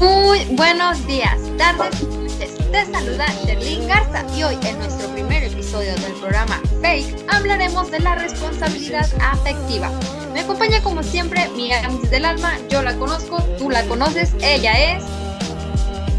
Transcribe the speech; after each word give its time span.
Muy 0.00 0.44
buenos 0.52 1.06
días, 1.06 1.38
tardes, 1.58 2.02
noches. 2.02 2.56
Te 2.72 2.86
saluda 2.86 3.26
Sherlyn 3.44 3.86
Garza 3.86 4.24
y 4.34 4.42
hoy 4.42 4.58
en 4.64 4.78
nuestro 4.78 5.08
primer 5.10 5.44
episodio 5.44 5.92
del 5.96 6.14
programa 6.14 6.58
Fake 6.80 7.14
hablaremos 7.28 7.90
de 7.90 8.00
la 8.00 8.14
responsabilidad 8.14 9.06
afectiva. 9.20 9.90
Me 10.32 10.40
acompaña 10.40 10.82
como 10.82 11.02
siempre 11.02 11.46
mi 11.50 11.70
amiga 11.74 12.08
del 12.10 12.24
alma, 12.24 12.58
yo 12.70 12.82
la 12.82 12.96
conozco, 12.98 13.42
tú 13.58 13.68
la 13.68 13.84
conoces, 13.84 14.32
ella 14.40 14.96
es 14.96 15.04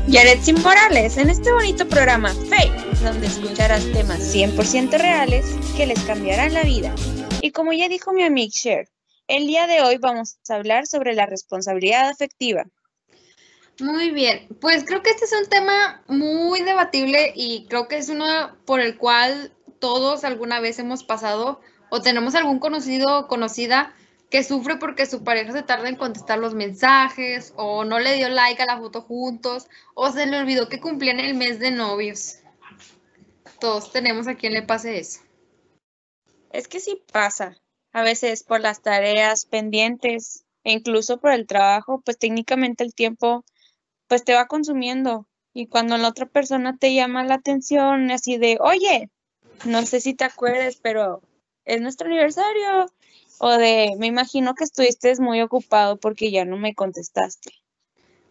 Yaretsi 0.06 0.54
Morales 0.54 1.18
en 1.18 1.32
este 1.32 1.52
bonito 1.52 1.88
programa 1.88 2.30
Fake, 2.48 3.00
donde 3.02 3.26
escucharás 3.26 3.84
temas 3.92 4.20
100% 4.20 5.00
reales 5.00 5.48
que 5.76 5.88
les 5.88 6.00
cambiarán 6.02 6.54
la 6.54 6.62
vida. 6.62 6.94
Y 7.42 7.50
como 7.50 7.74
ya 7.74 7.90
dijo 7.90 8.14
mi 8.14 8.24
amiga 8.24 8.52
Cher, 8.52 8.88
el 9.28 9.48
día 9.48 9.68
de 9.68 9.82
hoy 9.82 9.98
vamos 9.98 10.40
a 10.50 10.56
hablar 10.56 10.88
sobre 10.88 11.14
la 11.14 11.26
responsabilidad 11.26 12.10
afectiva. 12.10 12.66
Muy 13.80 14.10
bien, 14.10 14.48
pues 14.60 14.84
creo 14.86 15.04
que 15.04 15.12
este 15.12 15.26
es 15.26 15.34
un 15.34 15.50
tema 15.50 16.02
muy 16.08 16.64
debatible 16.64 17.32
y 17.36 17.68
creo 17.68 17.88
que 17.88 17.98
es 17.98 18.10
uno 18.10 18.58
por 18.66 18.80
el 18.80 18.98
cual 18.98 19.54
todos 19.80 20.24
alguna 20.24 20.60
vez 20.60 20.80
hemos 20.80 21.04
pasado 21.04 21.62
o 21.90 22.02
tenemos 22.02 22.34
algún 22.34 22.60
conocido 22.60 23.20
o 23.20 23.28
conocida 23.28 23.94
que 24.32 24.44
sufre 24.44 24.78
porque 24.78 25.06
su 25.06 25.24
pareja 25.24 25.54
se 25.54 25.62
tarda 25.62 25.90
en 25.90 25.96
contestar 25.96 26.40
los 26.40 26.56
mensajes 26.56 27.54
o 27.56 27.86
no 27.86 28.00
le 28.00 28.16
dio 28.16 28.30
like 28.30 28.62
a 28.62 28.66
la 28.66 28.80
foto 28.80 29.02
juntos 29.02 29.68
o 29.94 30.12
se 30.12 30.26
le 30.26 30.40
olvidó 30.40 30.70
que 30.70 30.82
cumplían 30.82 31.20
el 31.20 31.36
mes 31.36 31.60
de 31.60 31.72
novios. 31.72 32.40
Todos 33.60 33.92
tenemos 33.92 34.28
a 34.28 34.36
quien 34.36 34.54
le 34.54 34.64
pase 34.64 34.98
eso. 34.98 35.22
Es 36.52 36.68
que 36.68 36.80
sí 36.80 37.04
pasa, 37.12 37.58
a 37.98 38.04
veces 38.04 38.44
por 38.44 38.62
las 38.62 38.84
tareas 38.84 39.48
pendientes 39.48 40.46
e 40.64 40.72
incluso 40.72 41.18
por 41.18 41.32
el 41.32 41.48
trabajo, 41.48 42.00
pues 42.06 42.20
técnicamente 42.20 42.84
el 42.84 42.94
tiempo 42.94 43.44
pues 44.06 44.24
te 44.24 44.36
va 44.36 44.46
consumiendo. 44.46 45.28
Y 45.52 45.66
cuando 45.66 45.98
la 45.98 46.10
otra 46.10 46.28
persona 46.28 46.78
te 46.78 46.94
llama 46.94 47.24
la 47.24 47.34
atención, 47.34 48.12
así 48.12 48.38
de, 48.38 48.60
oye, 48.62 49.10
no 49.66 49.84
sé 49.84 50.00
si 50.00 50.14
te 50.14 50.26
acuerdas, 50.26 50.78
pero 50.80 51.24
es 51.66 51.82
nuestro 51.82 52.06
aniversario. 52.06 52.86
O 53.40 53.50
de, 53.58 53.96
me 53.98 54.06
imagino 54.06 54.54
que 54.54 54.66
estuviste 54.66 55.16
muy 55.20 55.42
ocupado 55.42 55.98
porque 55.98 56.30
ya 56.30 56.46
no 56.46 56.56
me 56.56 56.76
contestaste. 56.76 57.52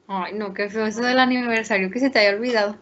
Ay, 0.06 0.34
no, 0.34 0.54
qué 0.54 0.70
feo 0.70 0.86
eso 0.86 1.02
del 1.02 1.18
aniversario 1.18 1.90
que 1.90 1.98
se 1.98 2.10
te 2.10 2.20
haya 2.20 2.36
olvidado. 2.36 2.78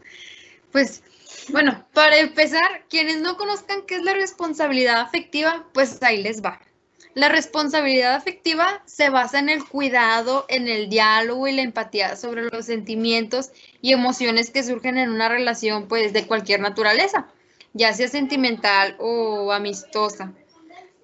Pues, 0.71 1.03
bueno, 1.48 1.87
para 1.95 2.19
empezar, 2.19 2.85
quienes 2.91 3.23
no 3.23 3.39
conozcan 3.39 3.87
qué 3.87 3.95
es 3.97 4.03
la 4.03 4.13
responsabilidad 4.13 5.01
afectiva, 5.01 5.67
pues 5.73 6.03
ahí 6.03 6.23
les 6.23 6.43
va. 6.43 6.61
La 7.15 7.29
responsabilidad 7.29 8.15
afectiva 8.15 8.83
se 8.87 9.09
basa 9.09 9.39
en 9.39 9.48
el 9.48 9.65
cuidado, 9.65 10.47
en 10.48 10.67
el 10.67 10.89
diálogo 10.89 11.47
y 11.47 11.53
la 11.53 11.62
empatía 11.62 12.17
sobre 12.17 12.43
los 12.43 12.67
sentimientos 12.67 13.51
y 13.81 13.93
emociones 13.93 14.51
que 14.51 14.65
surgen 14.65 14.98
en 14.98 15.11
una 15.11 15.29
relación 15.29 15.87
pues 15.87 16.12
de 16.12 16.27
cualquier 16.27 16.59
naturaleza, 16.61 17.29
ya 17.73 17.92
sea 17.92 18.09
sentimental 18.09 18.97
o 18.98 19.53
amistosa. 19.53 20.33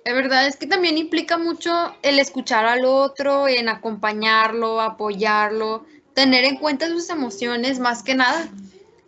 La 0.05 0.13
verdad 0.13 0.49
es 0.49 0.57
que 0.57 0.67
también 0.67 0.99
implica 0.99 1.39
mucho 1.39 1.95
el 2.03 2.19
escuchar 2.19 2.65
al 2.65 2.85
otro, 2.87 3.47
en 3.47 3.69
acompañarlo, 3.69 4.81
apoyarlo, 4.81 5.85
tener 6.15 6.45
en 6.45 6.57
cuenta 6.57 6.89
sus 6.89 7.09
emociones 7.11 7.79
más 7.79 8.03
que 8.03 8.17
nada. 8.17 8.49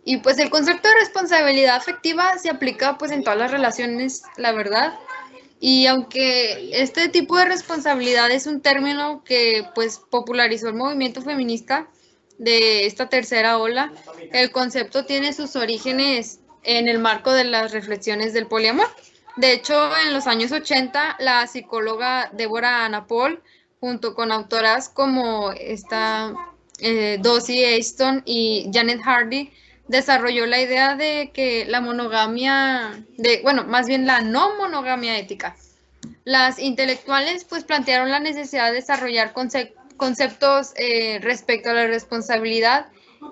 Y 0.05 0.17
pues 0.17 0.37
el 0.39 0.49
concepto 0.49 0.87
de 0.87 0.95
responsabilidad 0.95 1.75
afectiva 1.75 2.37
se 2.37 2.49
aplica 2.49 2.97
pues 2.97 3.11
en 3.11 3.23
todas 3.23 3.39
las 3.39 3.51
relaciones, 3.51 4.23
la 4.37 4.53
verdad. 4.53 4.93
Y 5.65 5.87
aunque 5.87 6.71
este 6.73 7.07
tipo 7.07 7.37
de 7.37 7.45
responsabilidad 7.45 8.29
es 8.31 8.47
un 8.47 8.59
término 8.59 9.23
que 9.23 9.65
pues 9.73 9.97
popularizó 9.97 10.67
el 10.67 10.73
movimiento 10.73 11.21
feminista 11.21 11.87
de 12.37 12.85
esta 12.85 13.07
tercera 13.07 13.57
ola, 13.57 13.93
el 14.33 14.51
concepto 14.51 15.05
tiene 15.05 15.31
sus 15.31 15.55
orígenes 15.55 16.41
en 16.63 16.89
el 16.89 16.99
marco 16.99 17.31
de 17.31 17.45
las 17.45 17.71
reflexiones 17.71 18.33
del 18.33 18.47
poliamor. 18.47 18.87
De 19.37 19.53
hecho, 19.53 19.89
en 20.05 20.11
los 20.11 20.27
años 20.27 20.51
80, 20.51 21.15
la 21.19 21.47
psicóloga 21.47 22.29
Deborah 22.33 22.83
Anna 22.83 23.07
Paul, 23.07 23.41
junto 23.79 24.15
con 24.15 24.33
autoras 24.33 24.89
como 24.89 25.53
esta 25.53 26.33
eh, 26.79 27.19
Dossie 27.21 27.79
Aston 27.79 28.21
y 28.25 28.69
Janet 28.73 28.99
Hardy, 29.01 29.49
desarrolló 29.87 30.45
la 30.45 30.61
idea 30.61 30.95
de 30.95 31.31
que 31.33 31.65
la 31.65 31.81
monogamia, 31.81 33.03
de, 33.17 33.41
bueno, 33.43 33.65
más 33.65 33.87
bien 33.87 34.05
la 34.05 34.21
no 34.21 34.55
monogamia 34.55 35.17
ética. 35.17 35.55
Las 36.23 36.59
intelectuales 36.59 37.43
pues 37.45 37.63
plantearon 37.63 38.09
la 38.09 38.19
necesidad 38.19 38.67
de 38.67 38.75
desarrollar 38.75 39.33
conceptos 39.97 40.73
eh, 40.75 41.19
respecto 41.21 41.69
a 41.69 41.73
la 41.73 41.87
responsabilidad 41.87 42.87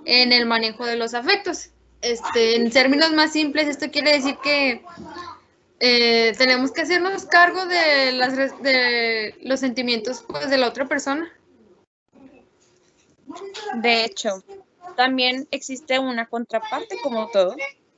en 0.06 0.34
el 0.34 0.46
manejo 0.46 0.86
de 0.86 0.96
los 0.96 1.14
afectos. 1.14 1.70
Este, 2.02 2.56
en 2.56 2.72
términos 2.72 3.12
más 3.12 3.32
simples, 3.32 3.68
esto 3.68 3.92
quiere 3.92 4.14
decir 4.14 4.36
que 4.44 4.84
eh, 5.80 6.34
tenemos 6.38 6.72
que 6.72 6.82
hacernos 6.82 7.26
cargo 7.26 7.66
de, 7.66 8.12
las, 8.14 8.36
de 8.62 9.36
los 9.42 9.60
sentimientos 9.60 10.24
pues, 10.28 10.50
de 10.50 10.58
la 10.58 10.68
otra 10.68 10.86
persona. 10.86 11.32
De 13.76 14.06
hecho, 14.06 14.44
también 14.96 15.48
existe 15.52 16.00
una 16.00 16.28
contraparte 16.28 16.98
como 17.04 17.30
todo, 17.30 17.56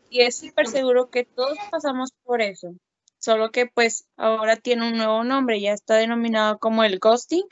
y 0.09 0.21
es 0.21 0.37
súper 0.37 0.67
seguro 0.67 1.09
que 1.09 1.25
todos 1.25 1.57
pasamos 1.71 2.11
por 2.23 2.41
eso, 2.41 2.75
solo 3.19 3.51
que 3.51 3.65
pues 3.65 4.05
ahora 4.17 4.57
tiene 4.57 4.87
un 4.87 4.97
nuevo 4.97 5.23
nombre, 5.23 5.59
ya 5.59 5.73
está 5.73 5.95
denominado 5.95 6.59
como 6.59 6.83
el 6.83 6.99
ghosting, 6.99 7.45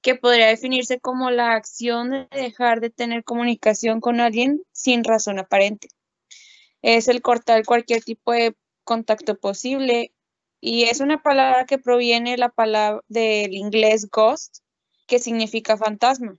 que 0.00 0.14
podría 0.16 0.48
definirse 0.48 1.00
como 1.00 1.30
la 1.30 1.52
acción 1.52 2.10
de 2.10 2.28
dejar 2.32 2.80
de 2.80 2.90
tener 2.90 3.24
comunicación 3.24 4.00
con 4.00 4.20
alguien 4.20 4.62
sin 4.72 5.04
razón 5.04 5.38
aparente. 5.38 5.88
Es 6.82 7.06
el 7.08 7.22
cortar 7.22 7.64
cualquier 7.64 8.02
tipo 8.02 8.32
de 8.32 8.56
contacto 8.84 9.38
posible 9.38 10.12
y 10.60 10.84
es 10.84 11.00
una 11.00 11.22
palabra 11.22 11.66
que 11.66 11.78
proviene 11.78 12.36
la 12.36 12.48
palabra 12.48 13.02
del 13.08 13.54
inglés 13.54 14.08
ghost, 14.10 14.58
que 15.06 15.20
significa 15.20 15.76
fantasma 15.76 16.36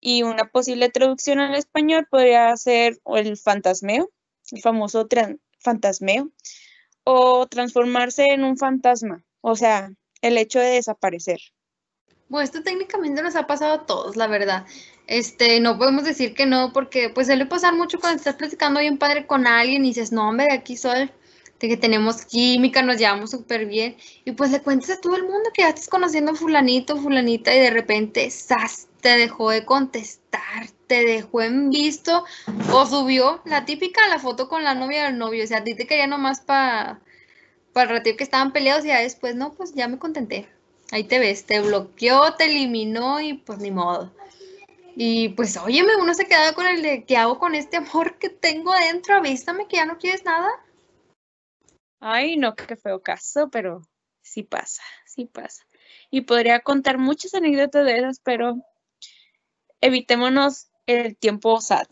y 0.00 0.22
una 0.22 0.44
posible 0.50 0.88
traducción 0.88 1.38
al 1.40 1.54
español 1.54 2.06
podría 2.10 2.56
ser 2.56 3.00
el 3.14 3.36
fantasmeo, 3.36 4.10
el 4.50 4.62
famoso 4.62 5.06
fantasmeo, 5.58 6.30
o 7.04 7.46
transformarse 7.46 8.24
en 8.30 8.44
un 8.44 8.56
fantasma, 8.56 9.24
o 9.40 9.56
sea, 9.56 9.92
el 10.22 10.38
hecho 10.38 10.58
de 10.58 10.70
desaparecer. 10.70 11.40
Bueno, 12.28 12.44
esto 12.44 12.62
técnicamente 12.62 13.22
nos 13.22 13.34
ha 13.34 13.46
pasado 13.46 13.74
a 13.74 13.86
todos, 13.86 14.16
la 14.16 14.28
verdad. 14.28 14.64
Este, 15.08 15.58
no 15.58 15.76
podemos 15.76 16.04
decir 16.04 16.34
que 16.34 16.46
no, 16.46 16.72
porque 16.72 17.10
pues 17.10 17.26
suele 17.26 17.46
pasar 17.46 17.74
mucho 17.74 17.98
cuando 17.98 18.18
estás 18.18 18.36
platicando 18.36 18.78
bien 18.78 18.98
padre 18.98 19.26
con 19.26 19.46
alguien 19.46 19.84
y 19.84 19.88
dices, 19.88 20.12
no, 20.12 20.28
hombre, 20.28 20.52
aquí 20.52 20.76
soy, 20.76 21.10
de 21.58 21.68
que 21.68 21.76
tenemos 21.76 22.24
química, 22.24 22.82
nos 22.82 22.98
llevamos 22.98 23.32
súper 23.32 23.66
bien, 23.66 23.96
y 24.24 24.32
pues 24.32 24.52
le 24.52 24.60
cuentas 24.62 24.90
a 24.90 25.00
todo 25.00 25.16
el 25.16 25.24
mundo 25.24 25.50
que 25.52 25.62
ya 25.62 25.70
estás 25.70 25.88
conociendo 25.88 26.30
a 26.30 26.36
fulanito, 26.36 26.96
fulanita, 26.96 27.54
y 27.54 27.58
de 27.58 27.70
repente, 27.70 28.30
¡zas! 28.30 28.86
Te 29.00 29.16
dejó 29.16 29.50
de 29.50 29.64
contestar, 29.64 30.68
te 30.86 31.04
dejó 31.04 31.42
en 31.42 31.70
visto 31.70 32.24
o 32.72 32.86
subió 32.86 33.40
la 33.44 33.64
típica, 33.64 34.06
la 34.08 34.18
foto 34.18 34.48
con 34.48 34.64
la 34.64 34.74
novia 34.74 35.04
del 35.04 35.18
novio. 35.18 35.44
O 35.44 35.46
sea, 35.46 35.58
a 35.58 35.64
ti 35.64 35.74
te 35.74 35.86
quería 35.86 36.06
nomás 36.06 36.40
para 36.40 37.00
el 37.74 37.88
ratito 37.88 38.16
que 38.16 38.24
estaban 38.24 38.52
peleados 38.52 38.84
y 38.84 38.88
ya 38.88 39.00
después, 39.00 39.34
no, 39.34 39.52
pues 39.54 39.74
ya 39.74 39.88
me 39.88 39.98
contenté. 39.98 40.48
Ahí 40.92 41.04
te 41.04 41.18
ves, 41.18 41.46
te 41.46 41.60
bloqueó, 41.60 42.34
te 42.34 42.46
eliminó 42.46 43.20
y 43.20 43.34
pues 43.34 43.58
ni 43.60 43.70
modo. 43.70 44.12
Y 44.96 45.30
pues, 45.30 45.56
óyeme, 45.56 45.96
uno 45.96 46.14
se 46.14 46.26
queda 46.26 46.52
con 46.52 46.66
el 46.66 46.82
de, 46.82 47.04
¿qué 47.04 47.16
hago 47.16 47.38
con 47.38 47.54
este 47.54 47.76
amor 47.76 48.18
que 48.18 48.28
tengo 48.28 48.72
adentro? 48.72 49.14
Avísame 49.14 49.68
que 49.68 49.76
ya 49.76 49.86
no 49.86 49.98
quieres 49.98 50.24
nada. 50.24 50.50
Ay, 52.00 52.36
no, 52.36 52.54
qué 52.54 52.76
feo 52.76 53.00
caso, 53.00 53.50
pero 53.50 53.82
sí 54.22 54.42
pasa, 54.42 54.82
sí 55.06 55.26
pasa. 55.26 55.64
Y 56.10 56.22
podría 56.22 56.60
contar 56.60 56.98
muchas 56.98 57.34
anécdotas 57.34 57.84
de 57.84 57.98
esas, 57.98 58.20
pero 58.20 58.56
evitémonos 59.80 60.68
el 60.86 61.16
tiempo 61.16 61.60
sad. 61.60 61.86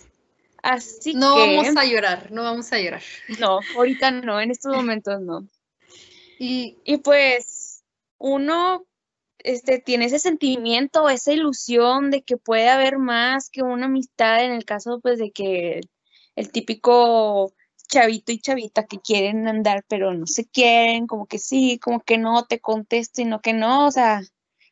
Así 0.62 1.14
no 1.14 1.36
vamos 1.36 1.76
a 1.76 1.84
llorar, 1.84 2.30
no 2.32 2.42
vamos 2.42 2.72
a 2.72 2.78
llorar. 2.78 3.02
No, 3.40 3.60
ahorita 3.76 4.10
no, 4.10 4.40
en 4.40 4.50
estos 4.50 4.74
momentos 4.74 5.20
no. 5.20 5.46
Y, 6.40 6.76
pues 7.02 7.82
uno 8.16 8.86
este, 9.40 9.80
tiene 9.80 10.04
ese 10.04 10.20
sentimiento, 10.20 11.08
esa 11.08 11.32
ilusión 11.32 12.12
de 12.12 12.22
que 12.22 12.36
puede 12.36 12.68
haber 12.68 12.98
más 12.98 13.50
que 13.50 13.62
una 13.62 13.86
amistad 13.86 14.44
en 14.44 14.52
el 14.52 14.64
caso 14.64 15.00
pues 15.00 15.18
de 15.18 15.32
que 15.32 15.80
el 16.36 16.52
típico 16.52 17.52
chavito 17.88 18.30
y 18.30 18.38
chavita 18.38 18.86
que 18.86 19.00
quieren 19.00 19.48
andar 19.48 19.84
pero 19.88 20.14
no 20.14 20.28
se 20.28 20.46
quieren, 20.46 21.08
como 21.08 21.26
que 21.26 21.38
sí, 21.38 21.80
como 21.80 22.00
que 22.00 22.18
no, 22.18 22.44
te 22.46 22.60
contesto 22.60 23.20
y 23.20 23.24
no 23.24 23.40
que 23.40 23.52
no, 23.52 23.86
o 23.86 23.90
sea, 23.90 24.22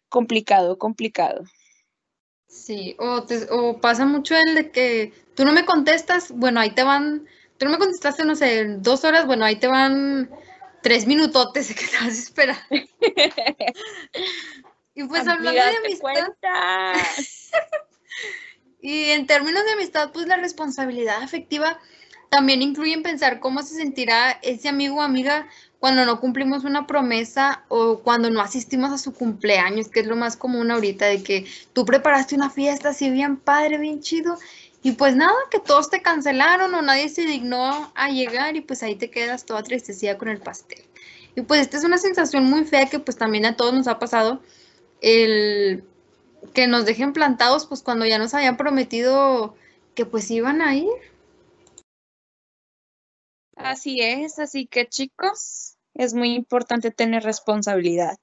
complicado, 0.09 0.79
complicado. 0.79 1.43
Sí, 2.49 2.97
o, 2.99 3.25
o 3.51 3.81
pasa 3.81 4.07
mucho 4.07 4.35
el 4.37 4.55
de 4.55 4.71
que 4.71 5.13
tú 5.35 5.45
no 5.45 5.53
me 5.53 5.65
contestas, 5.65 6.31
bueno, 6.31 6.61
ahí 6.61 6.71
te 6.71 6.85
van, 6.85 7.27
tú 7.59 7.67
no 7.67 7.73
me 7.73 7.79
contestaste, 7.79 8.25
no 8.25 8.37
sé, 8.37 8.77
dos 8.79 9.05
horas, 9.05 9.27
bueno, 9.27 9.45
ahí 9.45 9.57
te 9.57 9.67
van 9.67 10.31
tres 10.83 11.07
minutotes 11.07 11.69
de 11.69 11.75
que 11.75 11.87
te 11.87 11.97
vas 11.97 12.07
a 12.07 12.09
esperar. 12.09 12.57
y 14.95 15.05
pues 15.05 15.27
hablando 15.27 15.63
de 15.63 15.77
amistad. 15.77 16.29
Y 18.79 19.11
en 19.11 19.27
términos 19.27 19.65
de 19.65 19.73
amistad, 19.73 20.13
pues 20.13 20.29
la 20.29 20.37
responsabilidad 20.37 21.21
afectiva 21.21 21.81
también 22.31 22.63
incluye 22.63 22.93
en 22.93 23.03
pensar 23.03 23.41
cómo 23.41 23.63
se 23.63 23.75
sentirá 23.75 24.39
ese 24.43 24.69
amigo 24.69 24.99
o 24.99 25.01
amiga 25.01 25.49
cuando 25.81 26.05
no 26.05 26.21
cumplimos 26.21 26.65
una 26.65 26.87
promesa 26.87 27.65
o 27.69 27.99
cuando 28.01 28.31
no 28.31 28.41
asistimos 28.41 28.93
a 28.93 28.99
su 28.99 29.13
cumpleaños, 29.13 29.89
que 29.89 30.01
es 30.01 30.07
lo 30.07 30.17
más 30.17 30.37
común 30.37 30.71
ahorita, 30.71 31.07
de 31.07 31.23
que 31.23 31.47
tú 31.73 31.85
preparaste 31.85 32.35
una 32.35 32.51
fiesta 32.51 32.91
así 32.91 33.11
bien 33.11 33.37
padre, 33.37 33.79
bien 33.79 34.01
chido, 34.01 34.39
y 34.83 34.93
pues 34.93 35.17
nada, 35.17 35.35
que 35.51 35.59
todos 35.59 35.91
te 35.91 36.01
cancelaron 36.01 36.73
o 36.75 36.83
nadie 36.83 37.09
se 37.09 37.23
dignó 37.23 37.91
a 37.95 38.09
llegar 38.09 38.57
y 38.57 38.61
pues 38.61 38.83
ahí 38.83 38.95
te 38.95 39.11
quedas 39.11 39.45
toda 39.45 39.63
tristecida 39.63 40.17
con 40.17 40.29
el 40.29 40.39
pastel. 40.39 40.85
Y 41.35 41.43
pues 41.43 41.61
esta 41.61 41.77
es 41.77 41.85
una 41.85 41.99
sensación 41.99 42.45
muy 42.45 42.65
fea 42.65 42.87
que 42.87 42.99
pues 42.99 43.17
también 43.17 43.45
a 43.47 43.57
todos 43.57 43.75
nos 43.75 43.89
ha 43.89 43.99
pasado, 43.99 44.41
el 45.01 45.85
que 46.55 46.67
nos 46.67 46.85
dejen 46.87 47.13
plantados 47.13 47.67
pues 47.67 47.83
cuando 47.83 48.07
ya 48.07 48.19
nos 48.19 48.33
habían 48.33 48.57
prometido 48.57 49.55
que 49.95 50.07
pues 50.07 50.31
iban 50.31 50.63
a 50.63 50.75
ir. 50.77 50.89
Así 53.57 54.01
es, 54.01 54.39
así 54.39 54.67
que 54.67 54.87
chicos, 54.87 55.77
es 55.95 56.15
muy 56.15 56.35
importante 56.35 56.91
tener 56.91 57.23
responsabilidad 57.25 58.17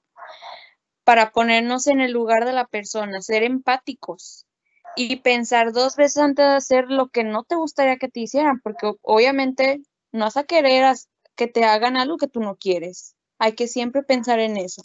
para 1.04 1.32
ponernos 1.32 1.86
en 1.86 2.00
el 2.00 2.12
lugar 2.12 2.44
de 2.46 2.52
la 2.52 2.66
persona, 2.66 3.20
ser 3.20 3.42
empáticos 3.42 4.46
y 4.96 5.16
pensar 5.16 5.72
dos 5.72 5.96
veces 5.96 6.18
antes 6.18 6.46
de 6.46 6.54
hacer 6.54 6.86
lo 6.88 7.08
que 7.08 7.24
no 7.24 7.44
te 7.44 7.56
gustaría 7.56 7.96
que 7.96 8.08
te 8.08 8.20
hicieran, 8.20 8.60
porque 8.60 8.92
obviamente 9.02 9.82
no 10.12 10.24
vas 10.24 10.36
a 10.36 10.44
querer 10.44 10.94
que 11.36 11.46
te 11.48 11.64
hagan 11.64 11.96
algo 11.96 12.16
que 12.16 12.28
tú 12.28 12.40
no 12.40 12.56
quieres. 12.56 13.16
Hay 13.38 13.54
que 13.54 13.66
siempre 13.66 14.02
pensar 14.02 14.38
en 14.38 14.56
eso. 14.56 14.82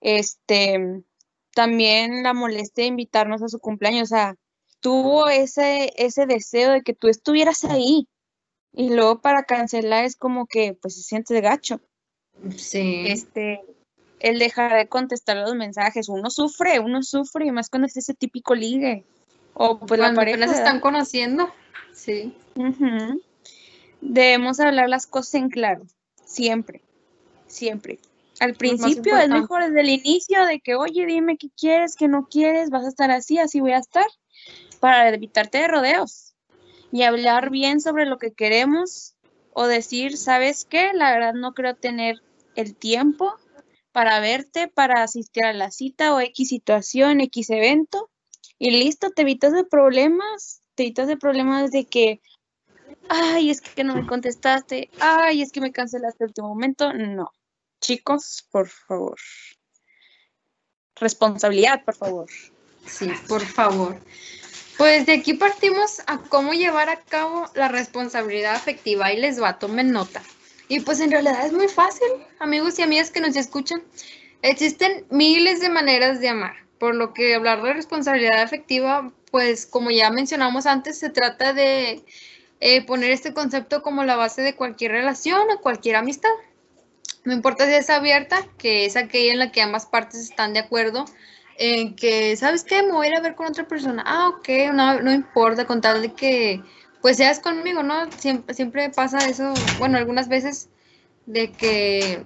Este, 0.00 1.02
también 1.54 2.22
la 2.22 2.34
molestia 2.34 2.82
de 2.82 2.88
invitarnos 2.88 3.42
a 3.42 3.48
su 3.48 3.58
cumpleaños, 3.58 4.12
o 4.12 4.14
sea, 4.14 4.34
tuvo 4.80 5.28
ese, 5.28 5.92
ese 5.96 6.26
deseo 6.26 6.72
de 6.72 6.82
que 6.82 6.94
tú 6.94 7.08
estuvieras 7.08 7.64
ahí, 7.64 8.06
y 8.76 8.90
luego 8.90 9.20
para 9.20 9.44
cancelar 9.44 10.04
es 10.04 10.16
como 10.16 10.46
que 10.46 10.74
pues 10.74 10.96
se 10.96 11.02
siente 11.02 11.32
de 11.32 11.40
gacho. 11.40 11.80
Sí. 12.56 13.04
Este, 13.06 13.60
el 14.18 14.38
dejar 14.38 14.74
de 14.74 14.88
contestar 14.88 15.36
los 15.36 15.54
mensajes, 15.54 16.08
uno 16.08 16.30
sufre, 16.30 16.80
uno 16.80 17.02
sufre, 17.02 17.46
y 17.46 17.52
más 17.52 17.70
cuando 17.70 17.86
es 17.86 17.96
ese 17.96 18.14
típico 18.14 18.54
ligue. 18.54 19.04
O 19.54 19.78
pues 19.78 20.00
cuando 20.00 20.20
la 20.20 20.26
pareja. 20.26 20.44
están 20.46 20.80
conociendo. 20.80 21.52
Sí. 21.92 22.36
Debemos 24.00 24.58
hablar 24.58 24.88
las 24.88 25.06
cosas 25.06 25.34
en 25.34 25.48
claro, 25.48 25.86
siempre, 26.24 26.82
siempre. 27.46 28.00
Al 28.40 28.54
principio 28.54 29.16
es 29.16 29.28
mejor 29.28 29.64
desde 29.64 29.80
el 29.80 29.90
inicio 29.90 30.44
de 30.44 30.58
que, 30.58 30.74
oye, 30.74 31.06
dime 31.06 31.36
qué 31.36 31.50
quieres, 31.56 31.94
qué 31.94 32.08
no 32.08 32.26
quieres, 32.26 32.70
vas 32.70 32.84
a 32.84 32.88
estar 32.88 33.12
así, 33.12 33.38
así 33.38 33.60
voy 33.60 33.72
a 33.72 33.78
estar, 33.78 34.06
para 34.80 35.08
evitarte 35.10 35.58
de 35.58 35.68
rodeos 35.68 36.23
y 36.94 37.02
hablar 37.02 37.50
bien 37.50 37.80
sobre 37.80 38.06
lo 38.06 38.18
que 38.18 38.32
queremos 38.32 39.16
o 39.52 39.66
decir, 39.66 40.16
¿sabes 40.16 40.64
qué? 40.64 40.92
La 40.94 41.10
verdad 41.10 41.34
no 41.34 41.52
creo 41.52 41.74
tener 41.74 42.22
el 42.54 42.76
tiempo 42.76 43.34
para 43.90 44.20
verte, 44.20 44.68
para 44.68 45.02
asistir 45.02 45.44
a 45.44 45.52
la 45.52 45.72
cita 45.72 46.14
o 46.14 46.20
X 46.20 46.48
situación, 46.48 47.20
X 47.20 47.50
evento. 47.50 48.12
Y 48.60 48.70
listo, 48.70 49.10
te 49.10 49.22
evitas 49.22 49.52
de 49.52 49.64
problemas, 49.64 50.62
te 50.76 50.84
evitas 50.84 51.08
de 51.08 51.16
problemas 51.16 51.72
de 51.72 51.84
que, 51.84 52.20
ay, 53.08 53.50
es 53.50 53.60
que 53.60 53.82
no 53.82 53.96
me 53.96 54.06
contestaste, 54.06 54.88
ay, 55.00 55.42
es 55.42 55.50
que 55.50 55.60
me 55.60 55.72
cancelaste 55.72 56.22
el 56.22 56.28
último 56.28 56.50
momento. 56.50 56.92
No, 56.92 57.32
chicos, 57.80 58.46
por 58.52 58.68
favor. 58.68 59.18
Responsabilidad, 60.94 61.84
por 61.84 61.96
favor. 61.96 62.30
Sí, 62.86 63.10
por 63.26 63.40
favor. 63.44 63.98
Pues 64.76 65.06
de 65.06 65.12
aquí 65.12 65.34
partimos 65.34 66.02
a 66.06 66.18
cómo 66.18 66.52
llevar 66.52 66.88
a 66.88 67.00
cabo 67.00 67.46
la 67.54 67.68
responsabilidad 67.68 68.56
afectiva 68.56 69.12
y 69.12 69.18
les 69.18 69.40
va, 69.40 69.58
tomen 69.58 69.92
nota. 69.92 70.20
Y 70.68 70.80
pues 70.80 71.00
en 71.00 71.12
realidad 71.12 71.46
es 71.46 71.52
muy 71.52 71.68
fácil, 71.68 72.08
amigos 72.40 72.78
y 72.78 72.82
amigas 72.82 73.10
que 73.10 73.20
nos 73.20 73.36
escuchan. 73.36 73.82
Existen 74.42 75.06
miles 75.10 75.60
de 75.60 75.68
maneras 75.68 76.20
de 76.20 76.28
amar, 76.28 76.56
por 76.78 76.96
lo 76.96 77.14
que 77.14 77.34
hablar 77.34 77.62
de 77.62 77.72
responsabilidad 77.72 78.42
afectiva, 78.42 79.12
pues 79.30 79.64
como 79.64 79.90
ya 79.92 80.10
mencionamos 80.10 80.66
antes, 80.66 80.98
se 80.98 81.08
trata 81.08 81.52
de 81.52 82.04
eh, 82.60 82.84
poner 82.84 83.12
este 83.12 83.32
concepto 83.32 83.80
como 83.80 84.04
la 84.04 84.16
base 84.16 84.42
de 84.42 84.56
cualquier 84.56 84.92
relación 84.92 85.50
o 85.50 85.60
cualquier 85.60 85.96
amistad. 85.96 86.30
No 87.24 87.32
importa 87.32 87.66
si 87.66 87.74
es 87.74 87.90
abierta, 87.90 88.44
que 88.58 88.86
es 88.86 88.96
aquella 88.96 89.32
en 89.32 89.38
la 89.38 89.52
que 89.52 89.62
ambas 89.62 89.86
partes 89.86 90.20
están 90.20 90.52
de 90.52 90.60
acuerdo 90.60 91.04
en 91.58 91.94
que, 91.96 92.36
¿sabes 92.36 92.64
qué? 92.64 92.82
Me 92.82 92.92
voy 92.92 93.06
a 93.06 93.10
ir 93.10 93.16
a 93.16 93.20
ver 93.20 93.34
con 93.34 93.46
otra 93.46 93.66
persona. 93.66 94.02
Ah, 94.06 94.28
ok, 94.28 94.48
no, 94.72 95.00
no 95.00 95.12
importa, 95.12 95.66
con 95.66 95.80
tal 95.80 96.02
de 96.02 96.12
que, 96.12 96.62
pues 97.00 97.16
seas 97.16 97.40
conmigo, 97.40 97.82
¿no? 97.82 98.10
Siempre, 98.18 98.54
siempre 98.54 98.90
pasa 98.90 99.28
eso, 99.28 99.54
bueno, 99.78 99.98
algunas 99.98 100.28
veces, 100.28 100.68
de 101.26 101.52
que 101.52 102.24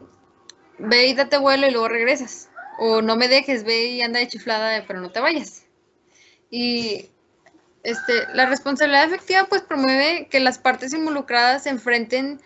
ve 0.78 1.06
y 1.08 1.14
date 1.14 1.38
vuelo 1.38 1.66
y 1.66 1.70
luego 1.70 1.88
regresas. 1.88 2.48
O 2.78 3.02
no 3.02 3.16
me 3.16 3.28
dejes, 3.28 3.64
ve 3.64 3.86
y 3.86 4.02
anda 4.02 4.20
de 4.20 4.28
chiflada, 4.28 4.84
pero 4.86 5.00
no 5.00 5.10
te 5.10 5.20
vayas. 5.20 5.66
Y 6.50 7.10
este, 7.82 8.26
la 8.34 8.46
responsabilidad 8.46 9.04
efectiva 9.04 9.46
pues 9.48 9.62
promueve 9.62 10.28
que 10.30 10.40
las 10.40 10.58
partes 10.58 10.94
involucradas 10.94 11.64
se 11.64 11.70
enfrenten 11.70 12.40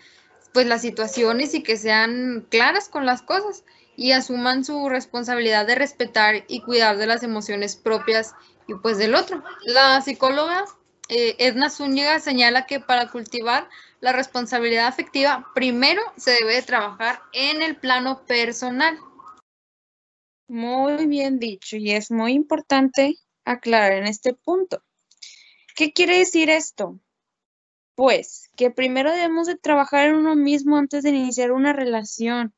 pues 0.53 0.67
las 0.67 0.81
situaciones 0.81 1.53
y 1.53 1.63
que 1.63 1.77
sean 1.77 2.45
claras 2.49 2.89
con 2.89 3.05
las 3.05 3.21
cosas 3.21 3.63
y 3.95 4.11
asuman 4.11 4.65
su 4.65 4.89
responsabilidad 4.89 5.65
de 5.65 5.75
respetar 5.75 6.43
y 6.47 6.61
cuidar 6.61 6.97
de 6.97 7.07
las 7.07 7.23
emociones 7.23 7.75
propias 7.75 8.35
y 8.67 8.75
pues 8.75 8.97
del 8.97 9.15
otro. 9.15 9.43
La 9.65 10.01
psicóloga 10.01 10.65
eh, 11.09 11.35
Edna 11.37 11.69
Zúñiga 11.69 12.19
señala 12.19 12.65
que 12.65 12.79
para 12.79 13.11
cultivar 13.11 13.69
la 13.99 14.13
responsabilidad 14.13 14.87
afectiva, 14.87 15.47
primero 15.53 16.01
se 16.17 16.31
debe 16.31 16.61
trabajar 16.61 17.21
en 17.33 17.61
el 17.61 17.75
plano 17.75 18.25
personal. 18.25 18.97
Muy 20.47 21.05
bien 21.07 21.39
dicho 21.39 21.77
y 21.77 21.91
es 21.91 22.11
muy 22.11 22.33
importante 22.33 23.15
aclarar 23.45 23.93
en 23.93 24.07
este 24.07 24.33
punto. 24.33 24.83
¿Qué 25.75 25.93
quiere 25.93 26.17
decir 26.17 26.49
esto? 26.49 26.99
Pues 27.95 28.49
que 28.55 28.71
primero 28.71 29.11
debemos 29.11 29.47
de 29.47 29.55
trabajar 29.55 30.09
en 30.09 30.15
uno 30.15 30.35
mismo 30.35 30.77
antes 30.77 31.03
de 31.03 31.09
iniciar 31.09 31.51
una 31.51 31.73
relación 31.73 32.53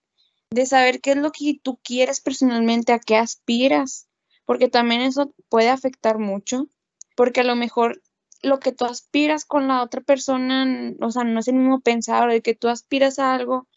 de 0.50 0.66
saber 0.66 1.02
qué 1.02 1.12
es 1.12 1.18
lo 1.18 1.32
que 1.32 1.60
tú 1.62 1.80
quieres 1.84 2.22
personalmente, 2.22 2.94
a 2.94 3.00
qué 3.00 3.18
aspiras, 3.18 4.08
porque 4.46 4.70
también 4.70 5.02
eso 5.02 5.34
puede 5.50 5.70
afectar 5.70 6.20
mucho, 6.20 6.68
porque 7.16 7.42
a 7.42 7.46
lo 7.46 7.56
mejor 7.56 8.02
lo 8.42 8.60
que 8.60 8.72
tú 8.72 8.86
aspiras 8.86 9.46
con 9.46 9.68
la 9.68 9.82
otra 9.82 10.02
persona, 10.02 10.94
o 11.02 11.12
sea, 11.12 11.24
no 11.24 11.40
es 11.40 11.48
el 11.48 11.56
mismo 11.56 11.82
pensar, 11.82 12.30
de 12.30 12.42
que 12.42 12.56
tú 12.56 12.68
aspiras 12.68 13.20
a 13.20 13.34
algo 13.34 13.68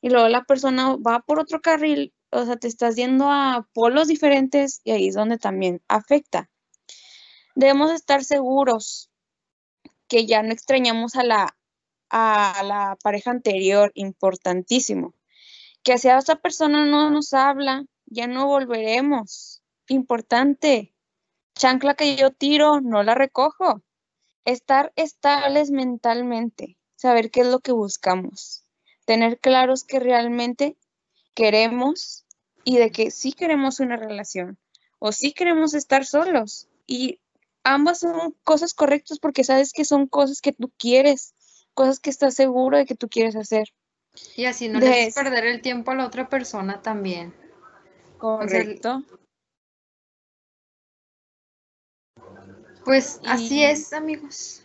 y 0.00 0.10
luego 0.10 0.28
la 0.28 0.44
persona 0.44 0.96
va 0.96 1.20
por 1.20 1.40
otro 1.40 1.60
carril, 1.60 2.12
o 2.30 2.44
sea, 2.44 2.56
te 2.56 2.68
estás 2.68 2.96
yendo 2.96 3.30
a 3.30 3.66
polos 3.72 4.08
diferentes 4.08 4.80
y 4.84 4.90
ahí 4.90 5.08
es 5.08 5.14
donde 5.14 5.38
también 5.38 5.82
afecta. 5.88 6.50
Debemos 7.54 7.90
estar 7.90 8.22
seguros 8.22 9.10
que 10.08 10.26
ya 10.26 10.42
no 10.42 10.52
extrañamos 10.52 11.16
a 11.16 11.24
la, 11.24 11.56
a 12.10 12.62
la 12.64 12.96
pareja 13.02 13.30
anterior, 13.30 13.90
importantísimo 13.94 15.14
que 15.82 15.98
si 15.98 16.08
esa 16.08 16.36
persona 16.36 16.84
no 16.84 17.10
nos 17.10 17.32
habla, 17.32 17.84
ya 18.06 18.26
no 18.26 18.46
volveremos. 18.46 19.62
Importante. 19.88 20.94
Chancla 21.54 21.94
que 21.94 22.16
yo 22.16 22.30
tiro, 22.30 22.80
no 22.80 23.02
la 23.02 23.14
recojo. 23.14 23.82
Estar 24.44 24.92
estables 24.96 25.70
mentalmente, 25.70 26.78
saber 26.94 27.30
qué 27.30 27.40
es 27.40 27.48
lo 27.48 27.60
que 27.60 27.72
buscamos, 27.72 28.64
tener 29.04 29.38
claros 29.40 29.84
que 29.84 30.00
realmente 30.00 30.76
queremos 31.34 32.24
y 32.64 32.78
de 32.78 32.90
que 32.90 33.10
sí 33.10 33.32
queremos 33.32 33.80
una 33.80 33.96
relación 33.96 34.58
o 34.98 35.12
sí 35.12 35.32
queremos 35.32 35.74
estar 35.74 36.04
solos. 36.04 36.68
Y 36.86 37.20
ambas 37.62 38.00
son 38.00 38.34
cosas 38.44 38.74
correctas 38.74 39.18
porque 39.18 39.44
sabes 39.44 39.72
que 39.72 39.84
son 39.84 40.06
cosas 40.06 40.40
que 40.40 40.52
tú 40.52 40.72
quieres, 40.78 41.34
cosas 41.74 42.00
que 42.00 42.10
estás 42.10 42.34
seguro 42.34 42.78
de 42.78 42.86
que 42.86 42.94
tú 42.94 43.08
quieres 43.08 43.36
hacer. 43.36 43.68
Y 44.36 44.44
así 44.44 44.68
no 44.68 44.78
le 44.78 45.10
perder 45.12 45.46
el 45.46 45.62
tiempo 45.62 45.90
a 45.90 45.94
la 45.96 46.06
otra 46.06 46.28
persona 46.28 46.80
también. 46.80 47.34
Correcto. 48.18 49.02
pues 52.84 53.20
así 53.26 53.62
es, 53.62 53.92
amigos. 53.92 54.62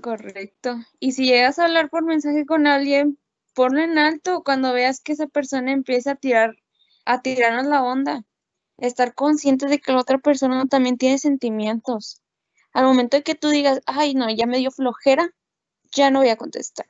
Correcto. 0.00 0.76
Y 0.98 1.12
si 1.12 1.24
llegas 1.24 1.58
a 1.58 1.64
hablar 1.64 1.90
por 1.90 2.04
mensaje 2.04 2.46
con 2.46 2.66
alguien, 2.66 3.18
ponlo 3.54 3.80
en 3.80 3.98
alto 3.98 4.42
cuando 4.44 4.72
veas 4.72 5.00
que 5.00 5.12
esa 5.12 5.26
persona 5.26 5.72
empieza 5.72 6.12
a 6.12 6.16
tirar, 6.16 6.56
a 7.04 7.20
tirarnos 7.22 7.66
la 7.66 7.82
onda. 7.82 8.24
Estar 8.78 9.14
consciente 9.14 9.66
de 9.66 9.78
que 9.78 9.92
la 9.92 10.00
otra 10.00 10.18
persona 10.18 10.64
también 10.66 10.96
tiene 10.98 11.18
sentimientos. 11.18 12.22
Al 12.72 12.84
momento 12.84 13.16
de 13.16 13.22
que 13.22 13.34
tú 13.34 13.48
digas, 13.48 13.80
ay, 13.86 14.14
no, 14.14 14.30
ya 14.30 14.46
me 14.46 14.58
dio 14.58 14.70
flojera, 14.70 15.34
ya 15.92 16.10
no 16.10 16.20
voy 16.20 16.28
a 16.28 16.36
contestar 16.36 16.86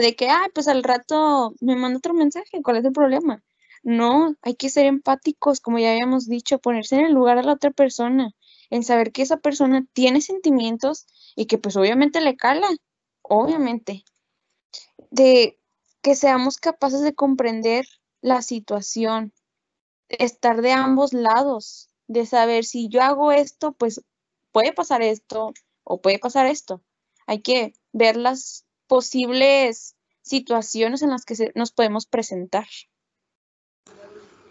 de 0.00 0.16
que, 0.16 0.28
ah, 0.30 0.48
pues 0.54 0.68
al 0.68 0.82
rato 0.82 1.54
me 1.60 1.76
manda 1.76 1.98
otro 1.98 2.14
mensaje, 2.14 2.62
¿cuál 2.62 2.78
es 2.78 2.84
el 2.84 2.92
problema? 2.92 3.42
No, 3.82 4.36
hay 4.42 4.54
que 4.54 4.68
ser 4.68 4.86
empáticos, 4.86 5.60
como 5.60 5.78
ya 5.78 5.92
habíamos 5.92 6.28
dicho, 6.28 6.58
ponerse 6.58 6.96
en 6.96 7.06
el 7.06 7.12
lugar 7.12 7.36
de 7.38 7.44
la 7.44 7.54
otra 7.54 7.70
persona 7.70 8.32
en 8.72 8.84
saber 8.84 9.12
que 9.12 9.20
esa 9.20 9.36
persona 9.36 9.86
tiene 9.92 10.22
sentimientos 10.22 11.06
y 11.36 11.44
que 11.44 11.58
pues 11.58 11.76
obviamente 11.76 12.22
le 12.22 12.36
cala, 12.36 12.66
obviamente. 13.20 14.02
De 15.10 15.58
que 16.00 16.14
seamos 16.14 16.56
capaces 16.56 17.02
de 17.02 17.14
comprender 17.14 17.84
la 18.22 18.40
situación, 18.40 19.34
estar 20.08 20.62
de 20.62 20.72
ambos 20.72 21.12
lados, 21.12 21.90
de 22.08 22.24
saber 22.24 22.64
si 22.64 22.88
yo 22.88 23.02
hago 23.02 23.30
esto, 23.30 23.72
pues 23.72 24.00
puede 24.52 24.72
pasar 24.72 25.02
esto 25.02 25.52
o 25.84 26.00
puede 26.00 26.18
pasar 26.18 26.46
esto. 26.46 26.82
Hay 27.26 27.42
que 27.42 27.74
ver 27.92 28.16
las 28.16 28.64
posibles 28.92 29.96
situaciones 30.20 31.00
en 31.00 31.08
las 31.08 31.24
que 31.24 31.50
nos 31.54 31.72
podemos 31.72 32.04
presentar. 32.04 32.66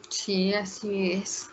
Sí, 0.09 0.51
así 0.55 1.11
es. 1.11 1.45